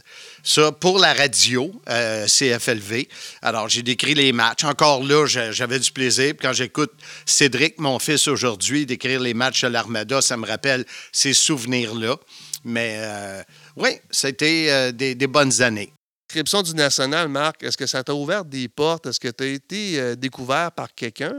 [0.49, 3.09] Ça, pour la radio, euh, CFLV.
[3.41, 4.63] Alors, j'ai décrit les matchs.
[4.63, 6.35] Encore là, j'a- j'avais du plaisir.
[6.41, 6.93] Quand j'écoute
[7.25, 12.15] Cédric, mon fils, aujourd'hui, décrire les matchs de l'Armada, ça me rappelle ces souvenirs-là.
[12.63, 13.43] Mais euh,
[13.75, 15.91] oui, c'était euh, des- des bonnes années.
[16.29, 19.05] Inscription du national, Marc, est-ce que ça t'a ouvert des portes?
[19.07, 21.33] Est-ce que tu as été euh, découvert par quelqu'un?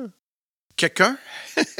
[0.78, 1.18] Quelqu'un?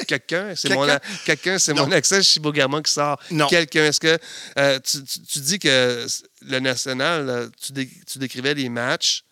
[0.09, 0.87] Quelqu'un, c'est mon,
[1.25, 1.59] Quelqu'un?
[1.59, 3.19] c'est mon accent chibogamon qui sort.
[3.31, 3.47] Non.
[3.47, 4.19] Quelqu'un, est-ce que
[4.59, 6.05] euh, tu, tu- tu dis que
[6.43, 9.23] le national, euh, tu, dé- tu décrivais les matchs.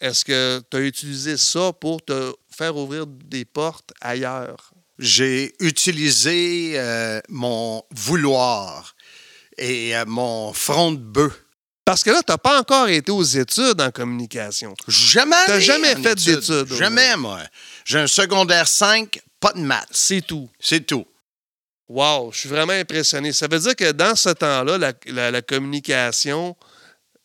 [0.00, 4.70] Est-ce que tu as utilisé ça pour te faire ouvrir des portes ailleurs?
[4.98, 8.94] j'ai utilisé euh, mon vouloir
[9.58, 11.41] et euh, mon front de bœuf.
[11.84, 14.74] Parce que là, tu n'as pas encore été aux études en communication.
[14.86, 15.34] Jamais.
[15.46, 16.36] T'as allé jamais fait études.
[16.40, 17.40] d'études, Jamais, moi.
[17.84, 19.88] J'ai un secondaire 5, pas de maths.
[19.90, 20.48] C'est tout.
[20.60, 21.04] C'est tout.
[21.88, 23.32] Wow, je suis vraiment impressionné.
[23.32, 26.56] Ça veut dire que dans ce temps-là, la, la- la communication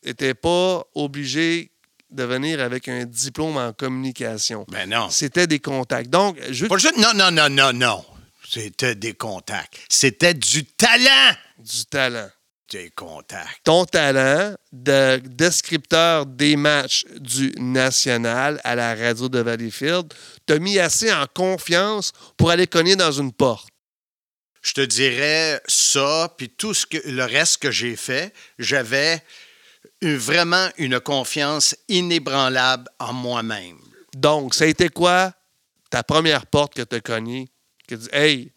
[0.03, 1.71] n'était pas obligée
[2.09, 4.65] de venir avec un diplôme en communication.
[4.69, 5.09] Ben non.
[5.09, 6.09] C'était des contacts.
[6.09, 8.03] Donc, je Pas juste- non, non, non, non, non.
[8.49, 9.77] C'était des contacts.
[9.89, 11.35] C'était du talent.
[11.59, 12.29] du talent.
[12.95, 13.63] Contacts.
[13.63, 20.13] Ton talent de descripteur des matchs du national à la radio de Valleyfield
[20.45, 23.69] t'a mis assez en confiance pour aller cogner dans une porte.
[24.61, 29.21] Je te dirais ça, puis tout ce que, le reste que j'ai fait, j'avais
[30.01, 33.77] vraiment une confiance inébranlable en moi-même.
[34.13, 35.31] Donc, ça a été quoi
[35.89, 37.49] ta première porte que tu as cognée?
[37.87, 38.51] Que tu dis, hey,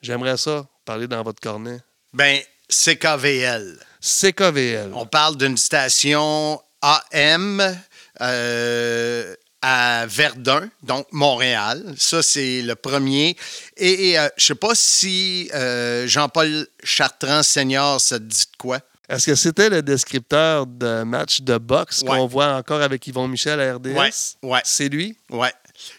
[0.00, 1.80] j'aimerais ça, parler dans votre cornet?
[2.12, 2.40] Ben,
[2.84, 3.78] CKVL.
[4.00, 4.90] CKVL.
[4.94, 7.76] On parle d'une station AM
[8.20, 11.94] euh, à Verdun, donc Montréal.
[11.96, 13.36] Ça, c'est le premier.
[13.76, 18.56] Et, et, euh, je sais pas si euh, Jean-Paul Chartrand Senior, ça te dit de
[18.58, 18.78] quoi?
[19.08, 22.08] Est-ce que c'était le descripteur de match de boxe Ouais.
[22.08, 24.36] qu'on voit encore avec Yvon Michel à RDS?
[24.42, 24.60] Ouais.
[24.64, 25.16] C'est lui?
[25.30, 25.52] Ouais.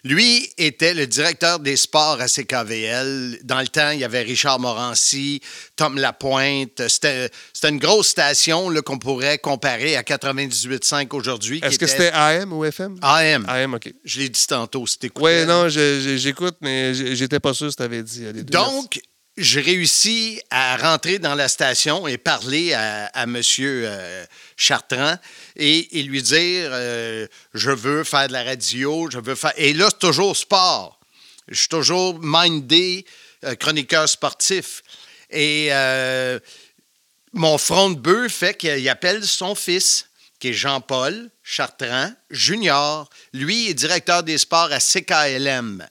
[0.03, 3.39] Lui était le directeur des sports à CKVL.
[3.43, 5.41] Dans le temps, il y avait Richard Morancy,
[5.75, 6.87] Tom Lapointe.
[6.87, 11.59] C'était c'était une grosse station là, qu'on pourrait comparer à 98.5 aujourd'hui.
[11.63, 12.97] Est-ce que était c'était AM ou FM?
[13.01, 13.45] AM?
[13.47, 13.91] AM, OK.
[14.03, 18.03] Je l'ai dit tantôt, c'était Oui, non, j'écoute, mais j'étais pas sûr si tu avais
[18.03, 18.51] dit euh, les deux.
[18.51, 18.99] Donc,
[19.37, 23.41] j'ai réussi à rentrer dans la station et parler à, à M.
[24.57, 25.17] Chartrand
[25.55, 29.53] et, lui dire euh, Je veux faire de la radio, je veux faire.
[29.55, 30.99] Et là, c'est toujours sport.
[31.47, 33.05] Je suis toujours mindé,
[33.45, 34.81] euh, chroniqueur sportif.
[35.29, 36.39] Et euh,
[37.33, 43.09] mon front de bœuf fait qu'il appelle son fils, qui est Jean-Paul Chartrand Junior.
[43.33, 45.85] Lui est directeur des sports à CKLM,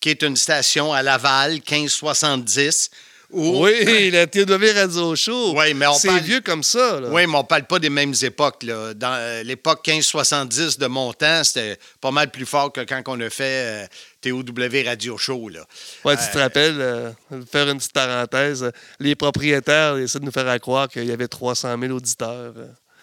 [0.00, 2.90] qui est une station à Laval, 1570.
[3.30, 5.52] Où, Oui, la TW Radio Show.
[5.54, 6.98] Oui, mais on C'est parle- vieux comme ça.
[6.98, 7.08] Là.
[7.10, 8.62] Oui, mais on ne parle pas des mêmes époques.
[8.62, 8.94] Là.
[8.94, 13.20] Dans euh, l'époque 1570 de mon temps, c'était pas mal plus fort que quand on
[13.20, 13.86] a fait euh,
[14.22, 14.42] TOW
[14.86, 15.50] Radio Show.
[15.50, 15.60] Là.
[16.06, 17.10] Ouais, tu te rappelles, euh,
[17.52, 21.28] faire une petite parenthèse, euh, les propriétaires essaient de nous faire croire qu'il y avait
[21.28, 22.54] 300 000 auditeurs.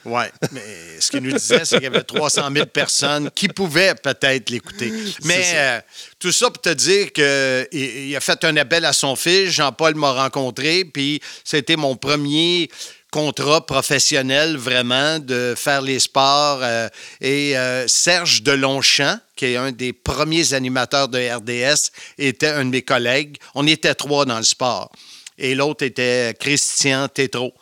[0.05, 0.61] Oui, mais
[0.99, 4.91] ce qu'il nous disait, c'est qu'il y avait 300 000 personnes qui pouvaient peut-être l'écouter.
[5.23, 5.79] Mais euh,
[6.19, 7.67] tout ça pour te dire qu'il
[8.09, 9.51] il a fait un appel à son fils.
[9.51, 12.69] Jean-Paul m'a rencontré, puis c'était mon premier
[13.15, 16.59] contrat professionnel vraiment de faire les sports.
[16.61, 16.89] euh,
[17.21, 22.71] et euh, Serge Delonchamp, qui est un des premiers animateurs de RDS, était un de
[22.71, 23.37] mes collègues.
[23.55, 24.91] On était trois dans le sport.
[25.37, 27.53] Et l'autre était Christian Tétrault.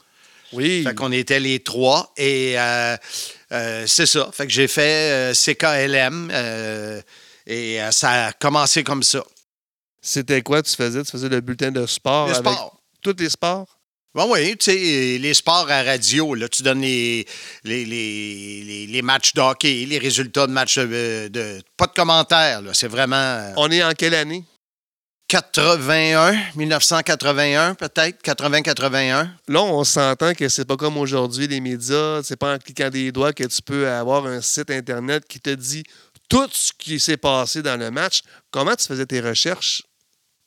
[0.54, 0.84] Oui.
[0.84, 2.96] Fait qu'on était les trois et euh,
[3.52, 4.30] euh, c'est ça.
[4.34, 6.32] Fait que j'ai fait euh, CKLM
[7.48, 9.24] et ça a commencé comme ça.
[10.02, 11.04] C'était quoi tu faisais?
[11.04, 12.82] Tu faisais le bulletin de sport Le avec sport.
[13.02, 13.68] tous les sports?
[14.16, 17.26] Bon, oui, tu sais, les sports à radio, là, tu donnes les,
[17.64, 21.30] les, les, les- matchs de hockey, les résultats de matchs de.
[21.30, 22.72] de- pas de commentaires, là.
[22.76, 23.54] C'est vraiment.
[23.58, 24.44] On est en quelle année?
[25.34, 29.30] 81, 1981, peut-être, 80-81.
[29.48, 32.22] Là, on s'entend que c'est pas comme aujourd'hui, les médias.
[32.22, 35.50] C'est pas en cliquant des doigts que tu peux avoir un site Internet qui te
[35.50, 35.82] dit
[36.30, 38.22] tout ce qui s'est passé dans le match.
[38.52, 39.82] Comment tu faisais tes recherches?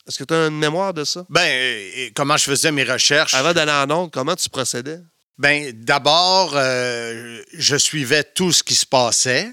[0.07, 1.27] Est-ce que tu as une mémoire de ça?
[1.31, 3.35] Ben, et comment je faisais mes recherches?
[3.35, 5.01] Avant d'aller en onde, comment tu procédais?
[5.37, 9.53] Ben, d'abord, euh, je suivais tout ce qui se passait.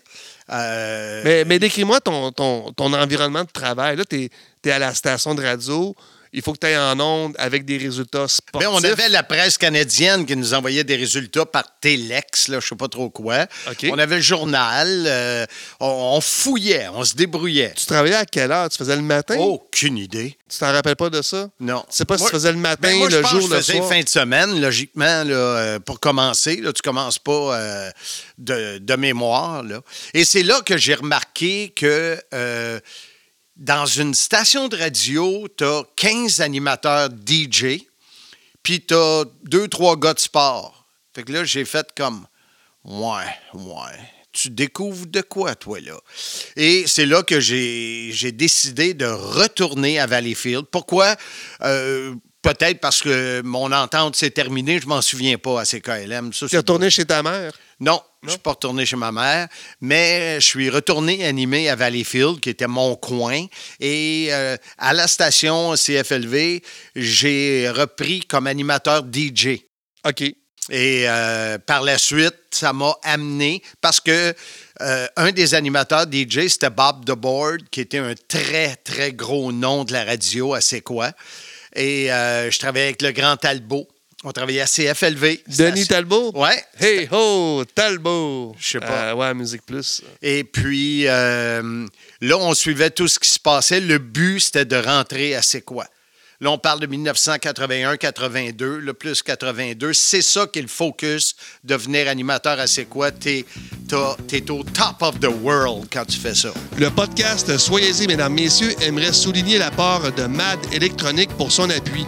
[0.52, 3.96] Euh, Mais, mais décris-moi ton, ton, ton environnement de travail.
[3.96, 4.04] Là,
[4.64, 5.96] tu es, à la station de radio.
[6.36, 8.68] Il faut que tu ailles en onde avec des résultats sportifs.
[8.68, 12.70] Ben, on avait la presse canadienne qui nous envoyait des résultats par Telex, là, je
[12.70, 13.46] sais pas trop quoi.
[13.84, 15.46] On avait le journal, euh,
[15.80, 17.74] on, on fouillait, on se débrouillait.
[17.78, 18.68] Tu travaillais à quelle heure?
[18.70, 19.38] Tu faisais le matin?
[19.38, 20.36] Aucune idée.
[20.50, 21.50] Tu t'en rappelles pas de ça?
[21.60, 21.82] Non.
[21.88, 23.40] Tu sais pas si Moi- tu faisais le matin, Ben, moi, je le pense jour,
[23.42, 23.90] que je le faisais soir?
[23.90, 26.56] fin de semaine, logiquement, là, euh, pour commencer.
[26.56, 27.92] Là, tu commences pas euh,
[28.40, 29.62] de, de mémoire.
[29.62, 29.82] Là.
[30.16, 32.18] Et c'est là que j'ai remarqué que
[33.56, 37.86] dans une station de radio, tu as 15 animateurs DJ,
[38.62, 40.86] puis tu as deux, trois gars de sport.
[41.14, 42.26] Fait que là, j'ai fait comme,
[42.86, 44.00] ouais, ouais.
[44.32, 46.00] Tu découvres de quoi, toi, là?
[46.56, 50.66] Et c'est là que j'ai décidé de retourner à Valleyfield.
[50.72, 51.16] Pourquoi?
[51.62, 56.32] Euh, Peut-être parce que mon entente s'est terminée, je m'en souviens pas à CKLM.
[56.32, 57.54] Tu es retourné chez ta mère?
[57.80, 59.48] Non, je suis pas retourné chez ma mère,
[59.82, 63.46] mais je suis retourné animé à Valleyfield, qui était mon coin.
[63.80, 66.62] Et euh, à la station CFLV,
[66.96, 69.66] j'ai repris comme animateur DJ.
[70.06, 70.22] OK.
[70.70, 74.34] Et euh, par la suite, ça m'a amené parce que
[74.80, 79.84] euh, un des animateurs DJ, c'était Bob DeBoard, qui était un très, très gros nom
[79.84, 81.12] de la radio à C'est quoi.
[81.76, 83.88] Et je travaillais avec le grand Talbot.
[84.26, 85.44] On travaillait à CFLV.
[85.48, 86.32] Denis Talbot?
[86.34, 86.64] Ouais.
[86.80, 88.56] Hey ho, Talbot!
[88.58, 89.10] Je sais pas.
[89.10, 90.02] Euh, ouais, Musique Plus.
[90.22, 91.86] Et puis, euh,
[92.22, 93.82] là, on suivait tout ce qui se passait.
[93.82, 95.86] Le but, c'était de rentrer à C'est quoi?
[96.40, 99.94] Là, on parle de 1981-82, le plus 82.
[99.94, 103.12] C'est ça qui est le focus, devenir animateur à C'est quoi?
[103.12, 103.46] T'es,
[104.28, 106.54] t'es au top of the world quand tu fais ça.
[106.78, 112.06] Le podcast Soyez-y, mesdames, messieurs, aimerait souligner la part de MAD Électronique pour son appui.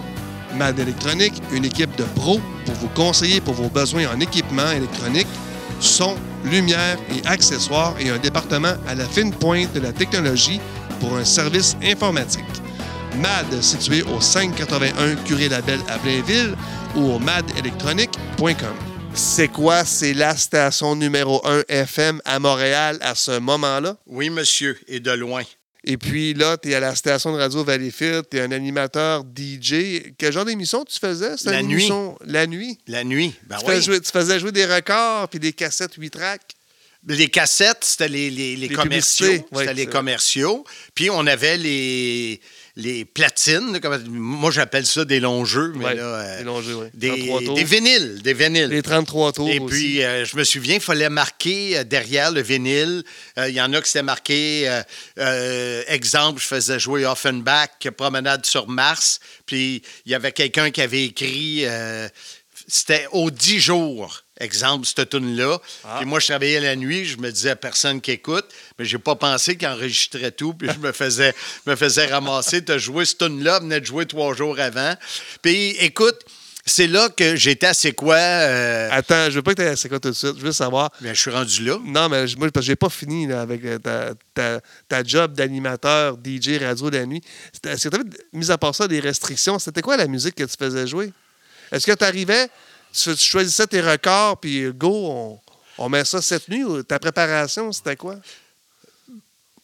[0.57, 5.27] MAD Électronique, une équipe de pros pour vous conseiller pour vos besoins en équipement électronique.
[5.79, 6.15] son,
[6.45, 10.59] lumière et accessoires et un département à la fine pointe de la technologie
[10.99, 12.45] pour un service informatique.
[13.21, 16.55] MAD, situé au 581 Curé-Labelle à Blainville
[16.95, 18.75] ou au madelectronique.com.
[19.13, 19.85] C'est quoi?
[19.85, 23.95] C'est la station numéro 1 FM à Montréal à ce moment-là?
[24.07, 25.43] Oui, monsieur, et de loin.
[25.88, 29.24] Et puis là, tu es à la station de radio Valleyfield, tu es un animateur
[29.24, 30.13] DJ.
[30.17, 31.36] Quel genre d'émission tu faisais?
[31.45, 31.74] La nuit.
[31.74, 32.80] émission- La nuit.
[32.88, 33.34] La nuit.
[33.48, 33.71] Ben tu, oui.
[33.71, 36.41] faisais jouer, tu faisais jouer des records puis des cassettes 8 tracks.
[37.08, 39.28] Les cassettes, c'était les, les- les Les commerciaux.
[39.56, 40.65] C'était les commerciaux.
[40.95, 42.41] Puis on avait les,
[42.77, 43.79] les platines.
[43.79, 45.71] comme- moi, j'appelle ça des longs jeux.
[45.77, 46.88] Mais Ouais, là, euh, des longs jeux, oui.
[46.93, 47.55] Des, 33 tours.
[47.55, 48.21] des vinyles.
[48.21, 48.67] Des vinyles.
[48.67, 49.73] Les 33 tours Et aussi.
[49.75, 53.03] puis, euh, je me souviens, il fallait marquer euh, derrière le vinyle.
[53.38, 54.69] euh, Il y en a qui c'était marqué,
[55.88, 59.19] exemple, je faisais jouer Offenbach, Promenade sur Mars.
[59.45, 61.63] Puis, il y avait quelqu'un qui avait écrit,
[62.67, 65.60] c'était aux 10 jours, exemple, cette tune-là.
[65.84, 65.95] Ah.
[66.00, 68.45] Puis moi, je travaillais la nuit, je me disais à personne qui écoute,
[68.78, 70.54] mais j'ai pas pensé qu'il enregistrait tout.
[70.54, 71.34] Puis je me faisais,
[71.65, 74.93] me faisais ramasser, t'as joué cette tune-là, venait de jouer trois jours avant.
[75.41, 76.19] Puis, écoute,
[76.67, 78.15] c'est là que j'étais assez quoi.
[78.15, 80.34] euh, Attends, je veux pas que tu aies quoi tout de suite.
[80.38, 80.89] Je veux savoir.
[81.00, 81.78] ben, je suis rendu là.
[81.86, 85.04] Non, mais je- moi, parce que j'ai pas fini là, avec euh, ta, ta- ta
[85.04, 87.21] job d'animateur, DJ, radio de la nuit.
[87.67, 89.60] Est-ce que tu avais, mis à part ça, des restrictions?
[89.60, 91.13] C'était quoi la musique que tu faisais jouer?
[91.71, 92.48] Est-ce que tu arrivais,
[92.95, 95.39] tu, choisissais tes records, puis go, on,
[95.77, 96.63] on met ça cette nuit?
[96.88, 98.15] Ta préparation, c'était quoi?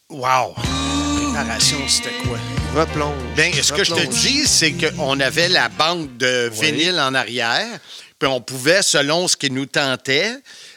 [0.08, 0.54] Wow!
[0.54, 2.38] Préparation, c'était quoi?
[2.74, 3.34] Replonge.
[3.34, 6.72] Bien, ce que je te dis, c'est qu'on avait la banque de Oui.
[6.72, 7.80] vinyle en arrière,
[8.18, 10.34] puis on pouvait, selon ce qui nous tentait,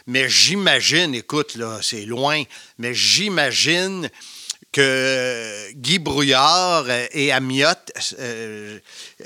[0.07, 2.43] mais j'imagine, écoute, là, c'est loin,
[2.77, 4.09] mais j'imagine
[4.75, 8.77] que Guy Brouillard euh, et Amiotte, euh,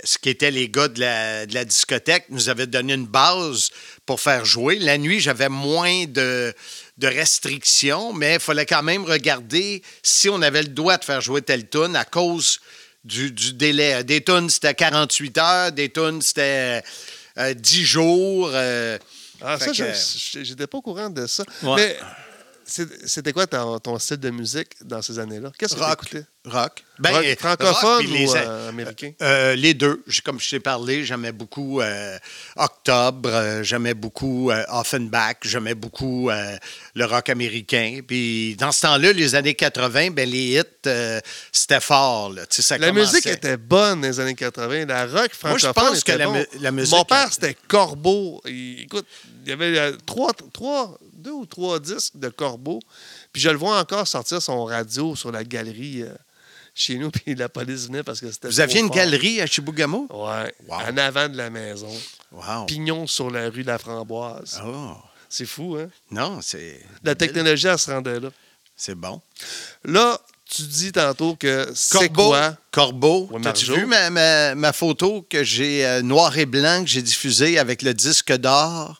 [0.04, 3.70] ce qui étaient les gars de la, de la discothèque, nous avaient donné une base
[4.06, 4.78] pour faire jouer.
[4.78, 6.54] La nuit, j'avais moins de,
[7.00, 11.20] de restrictions, mais il fallait quand même regarder si on avait le droit de faire
[11.22, 12.60] jouer telle tune à cause
[13.04, 14.04] du, du délai.
[14.04, 16.84] Des tunes, c'était 48 heures, des tunes, c'était
[17.40, 18.52] euh, 10 jours.
[18.54, 19.00] euh,
[19.42, 21.44] Ah, ça, j'étais pas au courant de ça.
[21.64, 21.76] Ouais.
[21.76, 22.29] Mais c'est-
[23.06, 25.52] c'était quoi ton, ton style de musique dans ces années-là?
[25.58, 26.00] Qu'est-ce que tu Rock.
[26.04, 26.26] écoutais?
[26.46, 26.84] Rock.
[27.00, 29.12] Ben, Rock euh, francophone rock, les- ou euh, américain?
[29.22, 30.04] Euh, les deux.
[30.24, 32.18] Comme je t'ai parlé, j'aimais beaucoup euh,
[32.56, 36.30] Octobre, j'aimais beaucoup Offenbach, j'aimais beaucoup
[36.96, 38.00] le rock américain.
[38.08, 40.90] Puis dans ce temps-là, les années 80, ben, les hits,
[41.52, 42.32] c'était fort.
[42.32, 42.44] là.
[42.50, 43.12] Ça La commençait.
[43.18, 44.86] musique était bonne dans les années 80.
[44.86, 46.34] La rock Moi, je francophone pense que la bon.
[46.34, 48.42] mu- la musique- Mon père, c'était Corbeau.
[48.46, 49.06] Il- écoute,
[49.46, 52.80] il y avait trois, trois, deux ou trois disques de Corbeau.
[53.34, 56.14] Puis je le vois encore sortir son radio sur la galerie euh,
[56.74, 57.12] chez nous.
[57.12, 58.96] Puis la police venait parce que c'était Vous aviez une fort.
[58.96, 60.08] galerie à Chibougamau?
[60.10, 60.78] Ouais, Wow.
[60.92, 61.92] en avant de la maison.
[62.32, 62.66] Wow.
[62.66, 64.62] Pignon sur la rue de la Framboise.
[64.66, 64.94] Oh.
[65.32, 65.90] C'est fou, hein?
[66.10, 66.82] Non, c'est.
[67.04, 68.30] La technologie, elle se rendait là.
[68.76, 69.22] C'est bon.
[69.84, 72.30] Là, tu dis tantôt que c'est Corbeau.
[72.30, 72.58] quoi?
[72.72, 73.28] Corbeau.
[73.32, 77.04] Ouais, T'as-tu vu ma, ma- ma photo que j'ai euh, noir et blanc que j'ai
[77.04, 79.00] diffusée avec le disque d'or?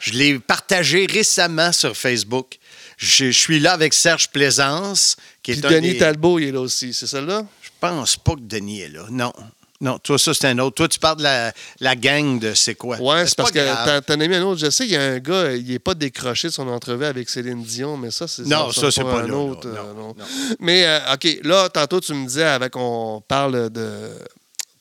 [0.00, 2.58] Je l'ai partagée récemment sur Facebook.
[2.96, 6.48] Je, je suis là avec Serge Plaisance, qui Puis est un Denis des- Talbot, il
[6.48, 6.92] est là aussi.
[6.94, 7.44] C'est celle-là?
[7.62, 9.06] Je pense pas que Denis est là.
[9.10, 9.32] Non.
[9.80, 10.74] Non, toi, ça, c'est un autre.
[10.74, 12.96] Toi, tu parles de la, la gang de c'est quoi?
[13.00, 14.60] Ouais, c'est parce que t'en- as mis un autre.
[14.60, 17.28] Je sais, il y a un gars, il n'est pas décroché de son entrevue avec
[17.28, 19.68] Céline Dion, mais ça, c'est Non, ça, c'est pas un là, autre.
[19.68, 20.14] euh, Non, non.
[20.18, 20.24] non.
[20.58, 24.10] Mais, euh, OK, là, tantôt, tu me disais, avec on parle de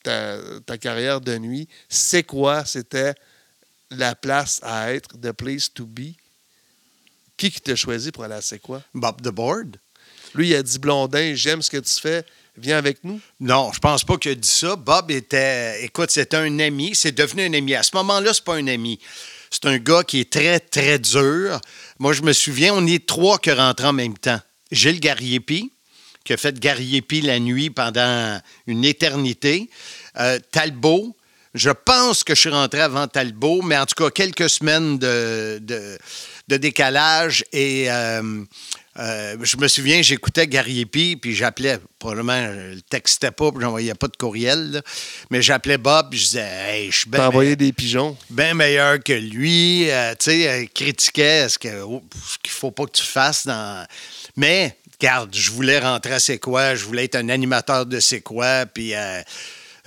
[0.01, 2.65] ta, ta carrière de nuit, c'est quoi?
[2.65, 3.13] C'était
[3.91, 6.15] la place à être, the place to be?
[7.37, 8.81] Qui qui t'a choisi pour aller à C'est quoi?
[8.93, 9.77] Bob the Board?
[10.33, 12.25] Lui, il a dit Blondin, j'aime ce que tu fais,
[12.57, 13.19] viens avec nous.
[13.39, 14.75] Non, je pense pas qu'il a dit ça.
[14.75, 16.95] Bob était, écoute, c'était un ami.
[16.95, 17.75] C'est devenu un ami.
[17.75, 18.99] À ce moment-là, c'est pas un ami.
[19.49, 21.59] C'est un gars qui est très, très dur.
[21.99, 24.39] Moi, je me souviens, on est trois qui rentrent en même temps.
[24.71, 25.71] Gilles Gariepi,
[26.23, 29.69] qui a fait Gariepi la nuit pendant une éternité.
[30.19, 31.16] Euh, Talbot.
[31.57, 35.59] Je pense que je suis rentré avant Talbot, mais en tout cas, quelques semaines de,
[35.61, 35.97] de,
[36.47, 37.43] de décalage.
[37.51, 38.43] Et euh,
[38.99, 43.93] euh, je me souviens, j'écoutais Gariepi, puis j'appelais, probablement, je le textais pas, puis j'envoyais
[43.93, 44.81] pas de courriel, là.
[45.29, 48.17] mais j'appelais Bob, puis je disais, hey, je suis bien envoyé des pigeons.
[48.29, 49.89] bien meilleur que lui.
[49.89, 53.85] Euh, tu sais, euh, critiquait ce oh, ce qu'il faut pas que tu fasses dans.
[54.35, 58.21] Mais, regarde, je voulais rentrer à C'est quoi, je voulais être un animateur de C'est
[58.21, 58.93] quoi, puis.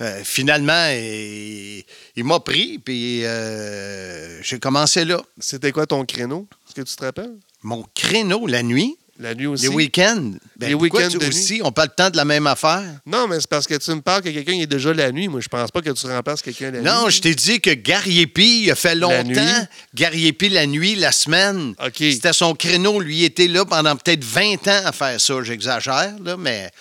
[0.01, 1.83] Euh, finalement, il,
[2.15, 5.21] il m'a pris, puis euh, j'ai commencé là.
[5.39, 6.47] C'était quoi ton créneau?
[6.67, 7.35] Est-ce que tu te rappelles?
[7.61, 9.63] Mon créneau la nuit, La nuit aussi.
[9.67, 10.31] Les week-ends.
[10.57, 12.83] Ben, Les week-ends de aussi, on parle le temps de la même affaire?
[13.05, 15.27] Non, mais c'est parce que tu me parles que quelqu'un est déjà la nuit.
[15.27, 16.89] Moi, je pense pas que tu remplaces quelqu'un la nuit.
[16.89, 19.67] Non, je t'ai dit que Gariepi, il a fait longtemps.
[19.93, 21.75] Gariepi, la nuit, la semaine.
[21.85, 21.97] OK.
[21.97, 22.99] C'était son créneau.
[22.99, 25.43] Lui, il était là pendant peut-être 20 ans à faire ça.
[25.43, 26.71] J'exagère, là, mais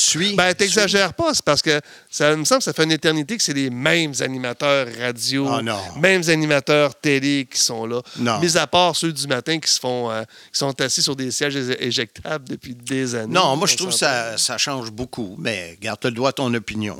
[0.00, 0.34] suis.
[0.34, 1.80] Ben, t'exagères pas, c'est parce que
[2.10, 5.60] ça me semble que ça fait une éternité que c'est les mêmes animateurs radio, Ah,
[5.62, 5.78] non.
[6.00, 8.00] mêmes animateurs télé qui sont là.
[8.18, 8.38] Non.
[8.40, 10.22] Mis à part ceux du matin qui se font euh,
[10.52, 13.34] qui sont assis sur des sièges éjectables depuis des années.
[13.34, 15.36] Non, moi, je trouve que ça, ça change beaucoup.
[15.38, 16.96] Mais garde le droit à ton opinion.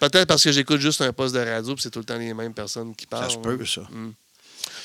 [0.00, 2.32] Peut-être parce que j'écoute juste un poste de radio puis c'est tout le temps les
[2.34, 3.24] mêmes personnes qui parlent.
[3.24, 3.82] Ça se peut, ça.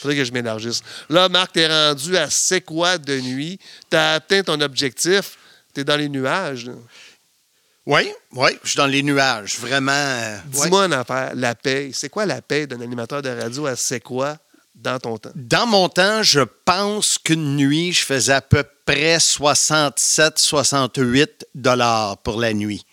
[0.01, 0.81] Faudrait que je m'élargisse.
[1.09, 3.59] Là, Marc, t'es rendu à c'est quoi de nuit?
[3.89, 5.37] T'as atteint ton objectif.
[5.73, 6.65] T'es dans les nuages.
[6.65, 6.73] là.
[7.85, 9.57] Oui, oui, je suis dans les nuages.
[9.59, 9.91] Vraiment.
[9.91, 10.41] euh, ouais.
[10.45, 11.31] Dis-moi une affaire.
[11.35, 11.91] La paye.
[11.93, 14.37] C'est quoi la paye d'un animateur de radio à c'est quoi
[14.75, 15.31] dans ton temps?
[15.35, 22.17] Dans mon temps, je pense qu'une nuit, je faisais à peu près 67, 68 dollars
[22.19, 22.85] pour la nuit.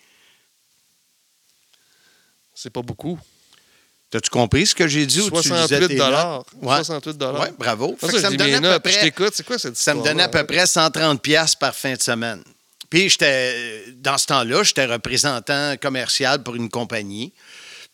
[2.55, 3.19] C'est pas beaucoup.
[4.09, 6.43] T'as-tu compris ce que j'ai dit ou tu lisais 68 tes dollars.
[6.61, 6.75] Ouais.
[6.77, 7.41] 68 dollars.
[7.41, 7.97] Ouais, bravo.
[7.99, 9.33] Ça, me donnait à peu Je près, t'écoute.
[9.35, 12.41] C'est quoi cette ça me donnait à peu près 130 pièces par fin de semaine.
[12.89, 17.33] Puis j'étais dans ce temps-là, j'étais représentant commercial pour une compagnie.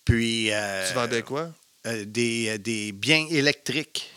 [0.06, 1.52] Puis euh, Tu vendais quoi?
[1.88, 4.10] euh, des, euh, des biens électriques.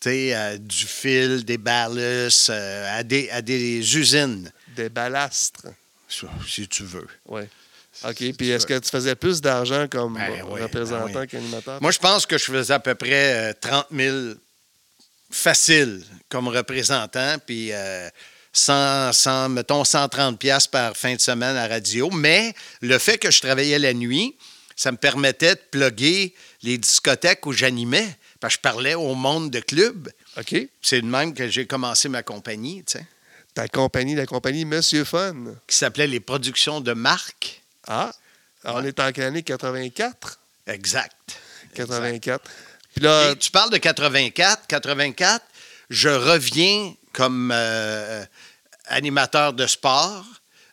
[0.00, 5.66] Tu sais, euh, du fil, des ballasts, euh, à, des, à des usines, Des balastres.
[6.08, 7.06] ça, si tu veux.
[7.26, 7.42] Oui.
[8.04, 8.16] OK.
[8.36, 11.26] Puis est-ce que tu faisais plus d'argent comme Ben euh, oui, représentant ben oui.
[11.28, 11.80] qu'animateur?
[11.80, 14.16] Moi, je pense que je faisais à peu près euh, 30 000
[15.30, 18.08] facile comme représentant, puis euh,
[18.54, 22.08] 100, 100, mettons 130 pièces par fin de semaine à radio.
[22.10, 24.36] Mais le fait que je travaillais la nuit,
[24.76, 29.50] ça me permettait de plugger les discothèques où j'animais, parce que je parlais au monde
[29.50, 30.08] de club.
[30.38, 30.54] OK.
[30.80, 33.06] C'est de même que j'ai commencé ma compagnie, tu sais,
[33.54, 35.54] Ta compagnie, la compagnie Monsieur Fun.
[35.68, 37.62] qui s'appelait Les Productions de Marc.
[37.86, 38.12] Ah.
[38.64, 39.42] Alors, On est en année?
[39.42, 40.40] 84?
[40.66, 41.12] Exact.
[41.74, 42.50] 84.
[42.94, 44.66] Puis là, Et tu parles de 84.
[44.66, 45.44] 84,
[45.90, 48.24] je reviens comme euh,
[48.86, 50.24] animateur de sport.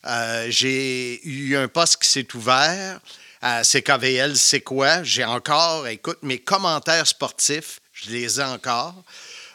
[0.06, 3.00] Euh, j'ai eu un poste qui s'est ouvert
[3.42, 5.04] à CKVL, c'est quoi?
[5.04, 9.04] J'ai encore, écoute, mes commentaires sportifs, je les ai encore.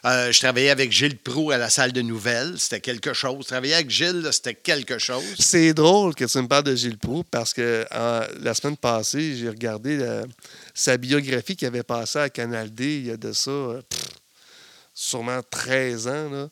[0.05, 3.47] Euh, je travaillais avec Gilles Proux à la salle de nouvelles, c'était quelque chose.
[3.47, 5.25] Travailler avec Gilles, c'était quelque chose.
[5.39, 7.85] c'est drôle que tu me parles de Gilles Proux parce que
[8.41, 9.99] la semaine passée, j'ai regardé
[10.75, 13.83] sa biographie qui avait passé à Canal D il y a de ça euh,
[15.01, 16.31] sûrement 13 ans.
[16.31, 16.49] là.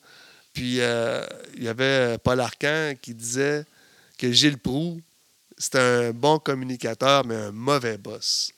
[0.53, 1.24] Puis euh,
[1.57, 1.84] il y avait
[2.14, 3.64] euh, Paul Arcan qui disait
[4.18, 5.01] que Gilles Proux,
[5.59, 8.53] c'était un bon communicateur, mais un mauvais boss.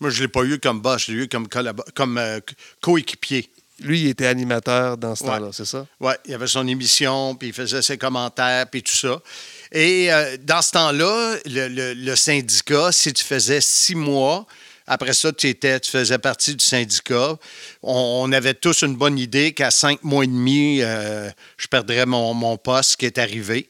[0.00, 1.48] Moi, je ne l'ai pas eu comme boss, je l'ai eu comme,
[2.18, 2.40] euh,
[2.80, 3.50] coéquipier.
[3.80, 5.30] Lui, il était animateur dans ce Ouais.
[5.30, 5.86] temps-là, c'est ça?
[6.00, 9.20] Oui, il avait son émission, puis il faisait ses commentaires, puis tout ça.
[9.72, 14.46] Et euh, dans ce temps-là, le, le- le syndicat, si tu faisais six mois,
[14.88, 17.36] après ça, tu, étais, tu faisais partie du syndicat,
[17.82, 22.56] on, avait tous une bonne idée qu'à cinq mois et demi, euh, je perdrais mon,
[22.56, 23.68] poste qui est arrivé.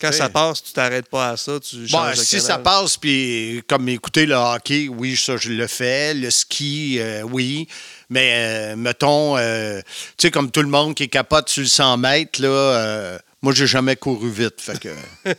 [0.00, 2.46] Quand ça passe, tu t'arrêtes pas à ça, tu Bon, changes de si canal.
[2.46, 6.14] ça passe, puis comme écouter le hockey, oui, ça, je le fais.
[6.14, 7.66] Le ski, euh, oui.
[8.08, 9.80] Mais, euh, mettons, euh,
[10.16, 13.52] tu sais, comme tout le monde qui est capote sur le 100 mètres, là, Moi,
[13.52, 14.60] j'ai jamais couru vite.
[14.60, 14.88] Fait que...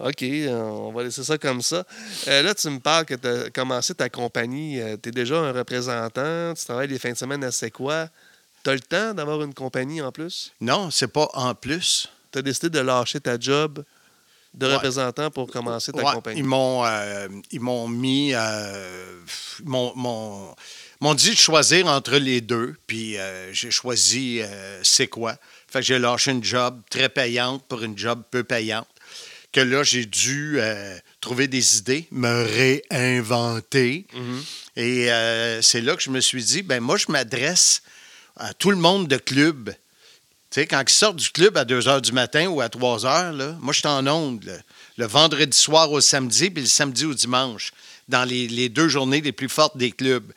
[0.00, 1.84] OK, on va laisser ça comme ça.
[2.28, 4.80] Euh, là, tu me parles que tu as commencé ta compagnie.
[5.02, 6.52] tu es déjà un représentant.
[6.54, 8.08] Tu travailles les fins de semaine à C'est quoi?
[8.62, 10.52] Tu as le temps d'avoir une compagnie en plus?
[10.60, 12.08] non, c'est pas en plus.
[12.32, 13.84] Tu as décidé de lâcher ta job
[14.54, 14.74] de Ouais.
[14.74, 16.40] représentant pour commencer ta Ouais, compagnie?
[16.40, 19.20] Ils m'ont euh, ils m'ont mis euh,
[19.60, 20.54] ils m'ont-
[21.14, 25.36] dit de choisir entre les deux, puis euh, j'ai choisi euh, c'est quoi.
[25.68, 28.86] Fait que j'ai lâché une job très payante pour une job peu payante.
[29.54, 32.42] Que là, j'ai dû euh, trouver des idées, me
[32.90, 34.04] réinventer.
[34.74, 37.82] Et euh, c'est là que je me suis dit, ben moi, je m'adresse
[38.36, 39.70] à tout le monde de club.
[40.50, 42.98] Tu sais, quand ils sortent du club à 2 h du matin ou à 3
[43.04, 44.42] h, là, moi, je suis en onde.
[44.42, 44.56] là.
[44.98, 47.72] Le vendredi soir au samedi, puis le samedi au dimanche,
[48.08, 50.32] dans les, les deux journées les plus fortes des clubs.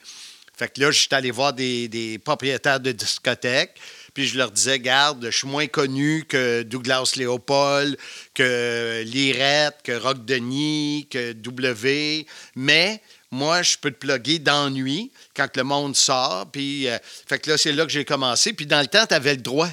[0.55, 3.80] Fait que là, je suis allé voir des, des propriétaires de discothèques,
[4.18, 7.95] puis je leur disais, garde, je suis moins connu que Douglas Léopold,
[8.34, 12.99] que Lirette, que Rock Denis, que W, mais
[13.30, 16.49] moi, je peux te plugger d'ennui quand le monde sort.
[16.51, 16.97] Puis, euh,
[17.28, 18.53] fait que là, c'est là que j'ai commencé.
[18.53, 19.70] Puis dans le temps, tu avais le droit.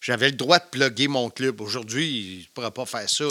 [0.00, 1.60] J'avais le droit de plugger mon club.
[1.60, 3.26] Aujourd'hui, je ne pourrais pas faire ça.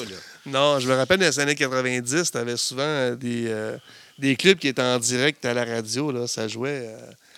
[0.46, 3.80] Non, je me rappelle dans les années 90, tu avais souvent euh, des, euh,
[4.20, 6.28] des clubs qui étaient en direct à la radio.
[6.28, 6.88] Ça jouait.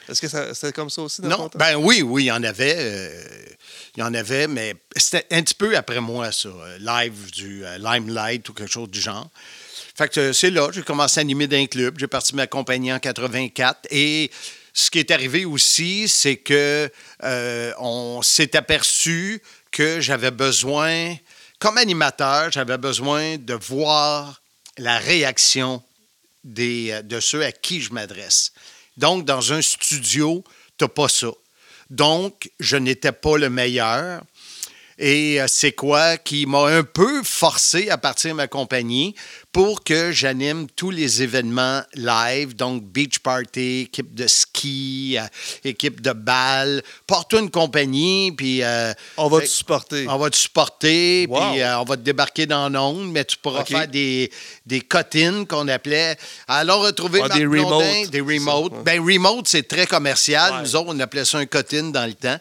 [0.10, 1.58] Est-ce que c'était comme ça aussi dans ton Non, temps?
[1.60, 2.76] ben oui, oui, il y en avait.
[2.78, 3.24] euh,
[3.96, 6.50] il y en avait, mais c'était un petit peu après moi, ça.
[6.80, 9.30] Live du euh, Limelight ou quelque chose du genre.
[9.96, 11.98] Fait que euh, c'est là, j'ai commencé à animer d'un club.
[12.00, 13.88] J'ai parti ma compagnie en 84.
[13.92, 14.32] Et
[14.74, 16.90] ce qui est arrivé aussi, c'est que
[17.24, 19.42] euh, on s'est aperçu
[19.72, 21.16] que j'avais besoin,
[21.60, 24.42] comme animateur, j'avais besoin de voir
[24.80, 25.84] la réaction
[26.44, 28.52] des, de ceux à qui je m'adresse.
[28.98, 30.44] Donc, dans un studio,
[30.78, 31.32] tu n'as pas ça.
[31.90, 34.24] Donc, je n'étais pas le meilleur.
[35.00, 39.16] Et euh, c'est quoi qui m'a un peu forcé à partir de ma compagnie
[39.52, 45.26] pour que j'anime tous les événements live, donc beach party, équipe de ski, euh,
[45.64, 50.08] équipe de balle, porte une compagnie, puis euh, On va te supporter.
[50.08, 51.52] on va te supporter, Wow.
[51.52, 54.32] puis euh, on va te débarquer dans l'onde, mais tu pourras faire des,
[54.66, 56.18] des cotines qu'on appelait.
[56.48, 58.10] Allons retrouver Ah, des remotes.
[58.10, 58.84] Des remotes.
[58.84, 60.52] Ben, remote, c'est très commercial.
[60.54, 60.62] Ouais.
[60.62, 62.38] Nous autres, on appelait ça un cotine dans le temps.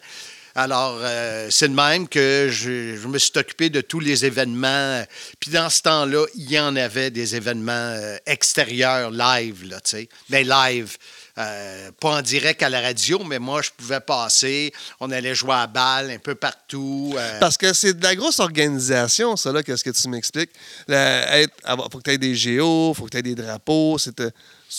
[0.55, 5.03] Alors, euh, c'est de même que je, me suis occupé de tous les événements.
[5.39, 9.91] Puis dans ce temps-là, il y en avait des événements euh, extérieurs, live, là, tu
[9.91, 10.09] sais.
[10.29, 10.95] Ben, live.
[11.39, 14.71] Euh, pas en direct à la radio, mais moi, je pouvais passer.
[14.99, 17.15] On allait jouer à balle un peu partout.
[17.39, 20.51] Parce que c'est de la grosse organisation, ça, là, qu'est-ce que tu m'expliques?
[20.87, 21.47] Il
[21.91, 23.97] faut que tu aies des géos, il faut que tu aies des drapeaux.
[23.97, 24.21] C'est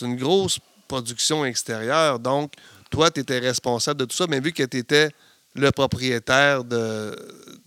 [0.03, 2.21] une grosse production extérieure.
[2.21, 2.53] Donc,
[2.91, 5.11] toi, tu étais responsable de tout ça, mais vu que tu étais
[5.55, 7.17] le propriétaire de,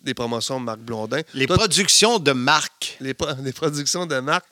[0.03, 2.97] des promotions de Marc Blondin, Les toi, productions de marque.
[2.99, 4.45] les, pro- les productions de Marc,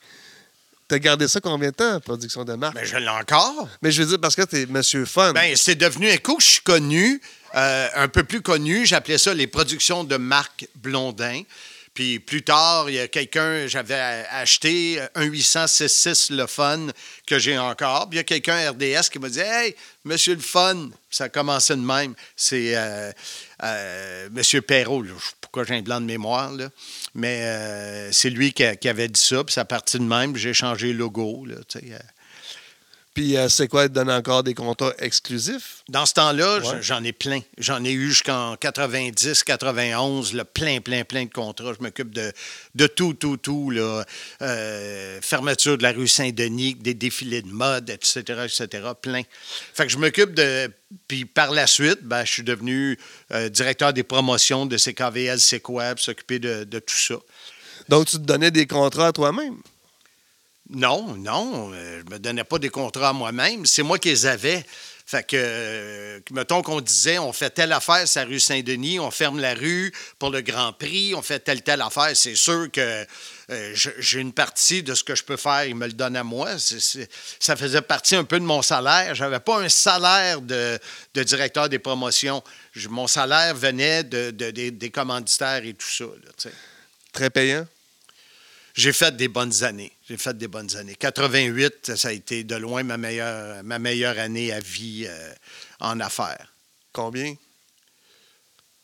[0.88, 2.76] tu as gardé ça combien de temps, production de Marc?
[2.76, 3.68] Ben, je l'ai encore.
[3.82, 5.34] Mais je veux dire, parce que tu es Monsieur Fun.
[5.34, 7.20] Ben, c'est devenu un coup que je suis connu,
[7.56, 8.86] euh, un peu plus connu.
[8.86, 11.42] J'appelais ça les productions de Marc Blondin.
[11.96, 13.96] Puis plus tard, il y a quelqu'un, j'avais
[14.30, 15.66] acheté un 800
[16.32, 16.88] Le Fun
[17.26, 18.10] que j'ai encore.
[18.10, 19.74] Puis il y a quelqu'un RDS qui m'a dit Hey,
[20.04, 22.14] Monsieur le Fun, ça a commencé de même.
[22.36, 23.14] C'est euh,
[23.64, 25.06] euh, Monsieur Perrault,
[25.40, 26.52] pourquoi j'ai un blanc de mémoire,
[27.14, 29.46] mais euh, c'est lui qui, avait dit ça.
[29.46, 30.36] Puis ça a parti de même.
[30.36, 31.48] J'ai changé le logo.
[33.16, 35.84] Puis euh, c'est quoi, te donner encore des contrats exclusifs?
[35.90, 36.82] Dans ce temps-là, Ouais.
[36.82, 37.40] j'en ai plein.
[37.58, 41.72] J'en ai eu jusqu'en 90, 91, là, plein, plein, plein de contrats.
[41.80, 42.32] Je m'occupe de,
[42.76, 43.70] de tout, tout, tout.
[43.72, 44.04] Là.
[44.42, 48.68] Euh, fermeture de la rue Saint-Denis, des défilés de mode, etc., etc.,
[49.02, 49.22] plein.
[49.74, 50.70] Fait que je m'occupe de...
[51.08, 53.00] Puis par la suite, ben, je suis devenu
[53.32, 57.16] euh, directeur des promotions de CKVL, C'est quoi, puis s'occuper de, de tout ça.
[57.88, 59.56] Donc, tu te donnais des contrats à toi-même?
[60.70, 63.66] Non, non, euh, je me donnais pas des contrats à moi-même.
[63.66, 64.66] C'est moi qui les avais.
[65.08, 69.12] Fait que, euh, mettons qu'on disait, on fait telle affaire sur la rue Saint-Denis, on
[69.12, 72.10] ferme la rue pour le Grand Prix, on fait telle, telle affaire.
[72.18, 73.06] C'est sûr que
[73.52, 76.16] euh, je- j'ai une partie de ce que je peux faire, il me le donne
[76.16, 76.50] à moi.
[76.58, 79.14] Ça faisait partie un peu de mon salaire.
[79.14, 80.80] J'avais pas un salaire de,
[81.22, 82.44] directeur des promotions.
[82.72, 86.06] Je- mon salaire venait de, de- des- commanditaires et tout ça.
[87.14, 87.68] Très payant?
[88.76, 89.94] J'ai fait des bonnes années.
[90.08, 90.96] J'ai fait des bonnes années.
[90.96, 95.34] 88, ça a été de loin ma meilleure, ma meilleure année à vie euh,
[95.80, 96.54] en affaires.
[96.92, 97.36] Combien?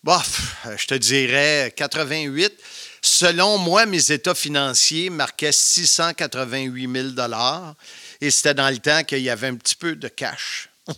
[0.01, 2.53] Bof, je te dirais 88.
[3.01, 7.35] Selon moi, mes états financiers marquaient 688 000
[8.21, 10.69] Et c'était dans le temps qu'il y avait un petit peu de cash.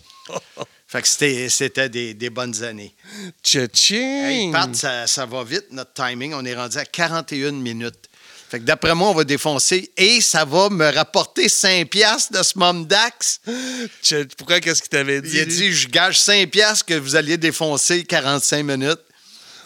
[0.86, 2.94] Fait que c'était, c'était des, des bonnes années.
[3.42, 4.24] Tcha-ching!
[4.24, 6.32] Hey, Pat, ça, ça va vite, notre timing.
[6.34, 8.08] On est rendu à 41 minutes.
[8.54, 12.40] Fait que d'après moi, on va défoncer et ça va me rapporter 5 piastres de
[12.40, 13.40] ce mom Dax.
[14.38, 15.38] Pourquoi, qu'est-ce qu'il t'avait dit?
[15.38, 19.00] Il a dit, je gage 5 piastres que vous alliez défoncer 45 minutes.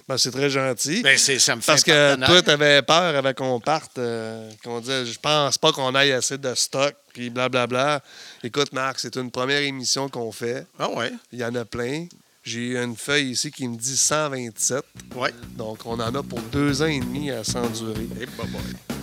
[0.09, 1.03] Ben, c'est très gentil.
[1.03, 4.81] Ben, c'est, ça me fait Parce que toi, t'avais peur avant qu'on parte, euh, qu'on
[4.81, 8.03] dise, je pense pas qu'on aille assez de stock, puis blablabla.
[8.43, 10.67] Écoute, Marc, c'est une première émission qu'on fait.
[10.79, 12.07] Ah ouais, Il y en a plein.
[12.51, 14.83] J'ai une feuille ici qui me dit 127.
[15.17, 15.35] ouais.
[15.59, 18.09] Donc, on en a pour deux ans et demi à s'endurer.
[18.19, 18.59] Eh, bah, bah.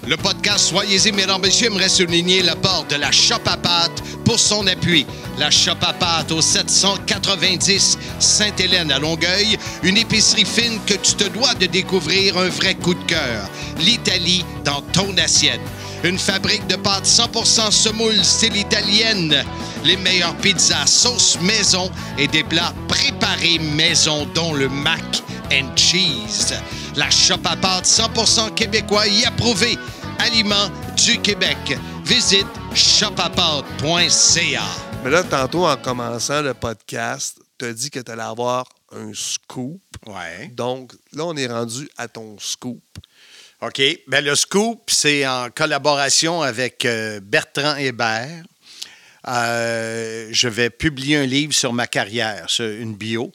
[0.07, 4.65] Le podcast Soyez-y, mesdames, messieurs, aimerait souligner l'apport de la Shop à pâte pour son
[4.65, 5.05] appui.
[5.37, 11.29] La Shop à pâte au 790 Sainte-Hélène à Longueuil, une épicerie fine que tu te
[11.29, 13.47] dois de découvrir un vrai coup de cœur.
[13.77, 15.61] L'Italie dans ton assiette.
[16.03, 19.43] Une fabrique de pâtes 100% semoule style italienne.
[19.83, 26.53] Les meilleures pizzas sauce maison et des plats préparés maison, dont le mac and cheese.
[26.95, 29.77] La shop à pâtes 100% québécois y approuvé.
[30.19, 31.57] Aliments du Québec.
[32.03, 34.63] Visite shopapâtes.ca.
[35.03, 39.11] Mais là, tantôt, en commençant le podcast, tu as dit que tu allais avoir un
[39.13, 39.81] scoop.
[40.05, 40.51] Ouais.
[40.55, 42.81] Donc, là, on est rendu à ton scoop.
[43.68, 43.82] OK.
[44.07, 48.43] Ben, le scoop, c'est en collaboration avec euh, Bertrand Hébert.
[49.28, 53.32] Euh, je vais publier un livre sur ma carrière, sur une bio.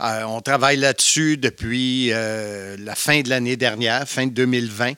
[0.00, 4.94] Euh, on travaille là-dessus depuis la fin de l'année dernière, fin de 2020.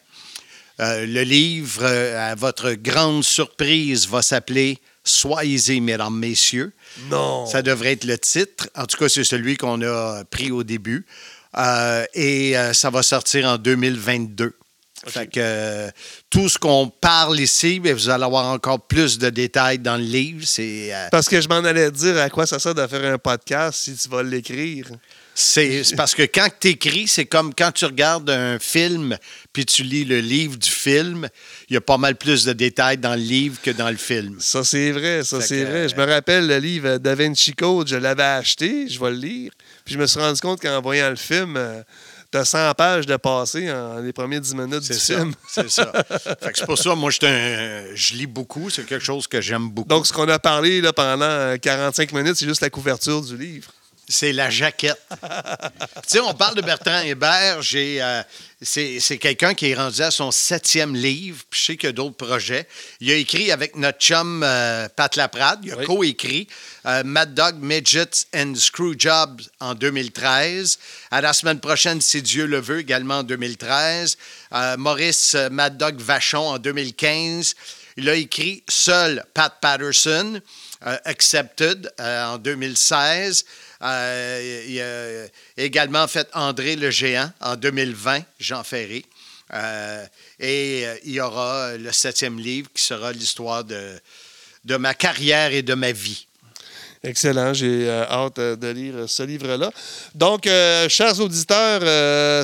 [0.80, 6.72] Euh, le livre, à votre grande surprise, va s'appeler Soyez-y, mesdames, messieurs.
[7.10, 7.46] Non!
[7.46, 8.68] Ça devrait être le titre.
[8.76, 11.06] En tout cas, c'est celui qu'on a pris au début.
[11.56, 14.54] Euh, et euh, ça va sortir en 2022.
[15.06, 15.90] Fait que euh,
[16.28, 20.02] tout ce qu'on parle ici, bien, vous allez avoir encore plus de détails dans le
[20.04, 20.44] livre.
[20.46, 23.16] C'est euh, Parce que je m'en allais dire à quoi ça sert de faire un
[23.18, 24.86] podcast si tu vas l'écrire.
[25.34, 29.16] c'est- c'est parce que quand tu écris, c'est comme quand tu regardes un film
[29.54, 31.28] puis tu lis le livre du film,
[31.70, 34.36] il y a pas mal plus de détails dans le livre que dans le film.
[34.38, 35.88] Ça, c'est vrai, ça, c'est vrai.
[35.88, 39.52] Je me rappelle le livre Da Vinci Code, je l'avais acheté, je vais le lire.
[39.86, 41.56] Puis je me suis rendu compte qu'en voyant le film,
[42.32, 45.16] tu as 100 pages de passé en les premières 10 minutes du ça.
[45.16, 45.34] film.
[45.48, 45.90] C'est ça.
[46.40, 48.70] Fait que c'est pour ça, moi, un- je lis beaucoup.
[48.70, 49.88] C'est quelque chose que j'aime beaucoup.
[49.88, 53.36] Donc, ce qu'on a parlé là, pendant euh, 45 minutes, c'est juste la couverture du
[53.36, 53.70] livre.
[54.10, 55.00] C'est la jaquette.
[55.22, 55.28] tu
[56.08, 57.62] sais, on parle de Bertrand Hébert.
[57.62, 58.22] J'ai, euh,
[58.60, 61.44] c'est, c'est quelqu'un qui est rendu à son septième livre.
[61.48, 62.66] Puis je sais qu'il y a d'autres projets.
[62.98, 65.60] Il a écrit avec notre chum euh, Pat Laprade.
[65.62, 65.84] Il a Oui.
[65.86, 66.48] co-écrit
[66.86, 70.80] euh, Mad Dog, Midgets and Screwjobs en 2013.
[71.12, 74.18] À la semaine prochaine, si Dieu le veut, également en 2013.
[74.52, 77.54] Euh, Maurice Mad Dog Vachon en 2015.
[77.96, 80.40] Il a écrit seul Pat Patterson,
[81.04, 83.44] Accepted en 2016.
[83.82, 89.04] Euh, il a également fait André le Géant en 2020, Jean Ferré.
[89.52, 90.04] Euh,
[90.38, 93.98] et euh, il y aura le septième livre qui sera l'histoire de,
[94.64, 96.26] de ma carrière et de ma vie.
[97.02, 97.54] Excellent.
[97.54, 99.70] J'ai euh, hâte de lire ce livre-là.
[100.14, 100.44] Donc,
[100.88, 101.80] chers auditeurs,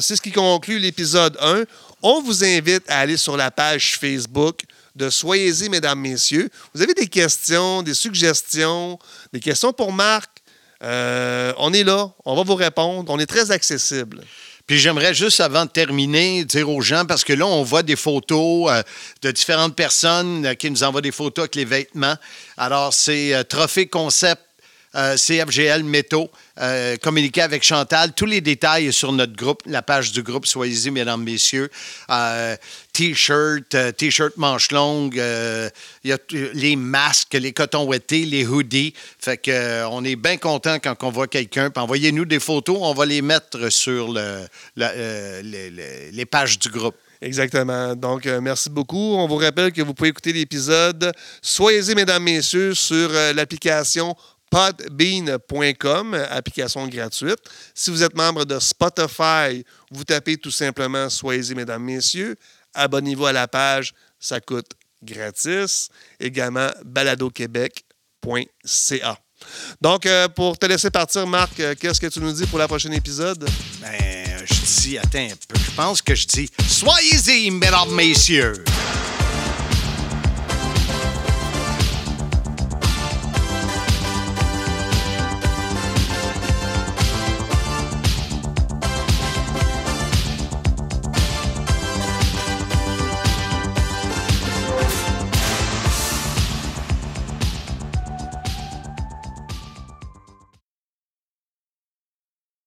[0.02, 1.64] c'est ce qui conclut l'épisode 1.
[2.02, 4.62] On vous invite à aller sur la page Facebook
[4.94, 6.48] de Soyez-y, mesdames, messieurs.
[6.74, 8.98] Vous avez des questions, des suggestions,
[9.32, 10.30] des questions pour Marc?
[10.82, 12.10] Euh, on est là.
[12.24, 13.10] On va vous répondre.
[13.12, 14.22] On est très accessible.
[14.66, 17.94] Puis j'aimerais juste, avant de terminer, dire aux gens, parce que là, on voit des
[17.94, 18.82] photos euh,
[19.22, 22.16] de différentes personnes euh, qui nous envoient des photos avec les vêtements.
[22.56, 24.42] Alors, c'est Trophée Concept,
[24.96, 28.14] euh, CFGL Métaux, euh, communiquer avec Chantal.
[28.14, 31.70] Tous les détails sur notre groupe, la page du groupe, soyez-y, mesdames, messieurs.
[32.08, 32.56] Euh,
[32.94, 36.18] T-shirt, T-shirt manche longue, y a
[36.54, 38.94] les masques, les cotons ouettés, les hoodies.
[39.18, 41.70] Fait que, on est bien content quand on voit quelqu'un.
[41.76, 44.14] Envoyez-nous des photos, on va les mettre sur
[44.76, 46.96] les, pages du groupe.
[47.20, 47.94] Exactement.
[47.94, 49.16] Donc, merci beaucoup.
[49.16, 54.16] On vous rappelle que vous pouvez écouter l'épisode Soyez-y, mesdames, messieurs, sur l'application
[54.56, 57.36] podbean.com, application gratuite.
[57.74, 62.36] Si vous êtes membre de Spotify, vous tapez tout simplement Soyez-y, mesdames, messieurs.
[62.72, 64.70] Abonnez-vous à la page, ça coûte
[65.02, 65.90] gratis.
[66.18, 69.18] Également, baladoquebec.ca.
[69.82, 72.66] Donc, euh, pour te laisser partir, Marc, euh, qu'est-ce que tu nous dis pour la
[72.66, 73.46] prochaine épisode?
[73.82, 78.64] Ben, je dis, attends un peu, je pense que je dis, soyez-y, mesdames, messieurs.